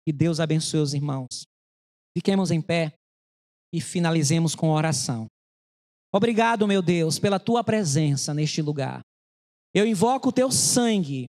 Que 0.07 0.13
Deus 0.13 0.41
abençoe 0.41 0.81
os 0.81 0.95
irmãos. 0.95 1.45
Fiquemos 2.17 2.51
em 2.51 2.61
pé 2.61 2.95
e 3.75 3.81
finalizemos 3.81 4.55
com 4.55 4.71
oração. 4.71 5.27
Obrigado, 6.15 6.69
meu 6.69 6.81
Deus, 6.81 7.19
pela 7.19 7.41
tua 7.41 7.65
presença 7.65 8.33
neste 8.33 8.63
lugar. 8.63 9.01
Eu 9.75 9.85
invoco 9.87 10.29
o 10.29 10.33
teu 10.33 10.51
sangue 10.53 11.27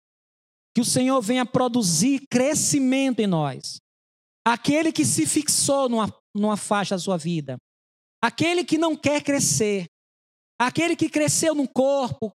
que 0.73 0.81
o 0.81 0.85
Senhor 0.85 1.21
venha 1.21 1.45
produzir 1.45 2.25
crescimento 2.29 3.19
em 3.19 3.27
nós. 3.27 3.79
Aquele 4.45 4.91
que 4.91 5.05
se 5.05 5.25
fixou 5.25 5.89
numa, 5.89 6.13
numa 6.35 6.57
faixa 6.57 6.95
da 6.95 6.99
sua 6.99 7.17
vida. 7.17 7.57
Aquele 8.23 8.63
que 8.63 8.77
não 8.77 8.95
quer 8.95 9.23
crescer. 9.23 9.85
Aquele 10.59 10.95
que 10.95 11.09
cresceu 11.09 11.55
no 11.55 11.67
corpo, 11.67 12.31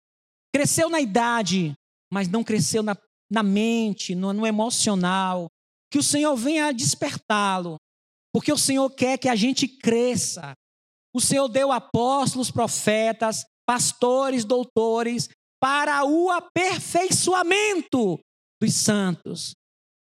cresceu 0.53 0.89
na 0.89 1.01
idade, 1.01 1.73
mas 2.11 2.29
não 2.29 2.43
cresceu 2.43 2.81
na, 2.81 2.97
na 3.29 3.43
mente, 3.43 4.15
no, 4.15 4.31
no 4.31 4.47
emocional. 4.47 5.47
Que 5.91 5.99
o 5.99 6.03
Senhor 6.03 6.35
venha 6.35 6.71
despertá-lo. 6.71 7.75
Porque 8.33 8.51
o 8.51 8.57
Senhor 8.57 8.89
quer 8.89 9.17
que 9.17 9.29
a 9.29 9.35
gente 9.35 9.67
cresça. 9.67 10.53
O 11.13 11.21
Senhor 11.21 11.47
deu 11.47 11.71
apóstolos, 11.71 12.49
profetas, 12.49 13.45
pastores, 13.65 14.43
doutores, 14.43 15.29
para 15.63 16.03
o 16.03 16.29
aperfeiçoamento 16.29 18.19
dos 18.61 18.73
santos, 18.73 19.55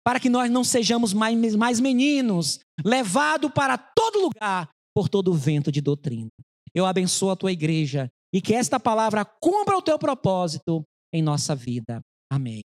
para 0.06 0.20
que 0.20 0.30
nós 0.30 0.52
não 0.52 0.64
sejamos 0.64 1.12
mais, 1.12 1.56
mais 1.56 1.80
meninos, 1.80 2.60
levados 2.86 3.52
para 3.52 3.76
todo 3.76 4.22
lugar 4.22 4.70
por 4.96 5.10
todo 5.10 5.34
vento 5.34 5.72
de 5.72 5.82
doutrina. 5.82 6.30
Eu 6.72 6.86
abençoo 6.86 7.32
a 7.32 7.36
tua 7.36 7.52
igreja 7.52 8.08
e 8.32 8.40
que 8.40 8.54
esta 8.54 8.80
palavra 8.80 9.26
cumpra 9.26 9.76
o 9.76 9.82
teu 9.82 9.98
propósito 9.98 10.84
em 11.12 11.24
nossa 11.24 11.56
vida. 11.56 12.00
Amém. 12.32 12.62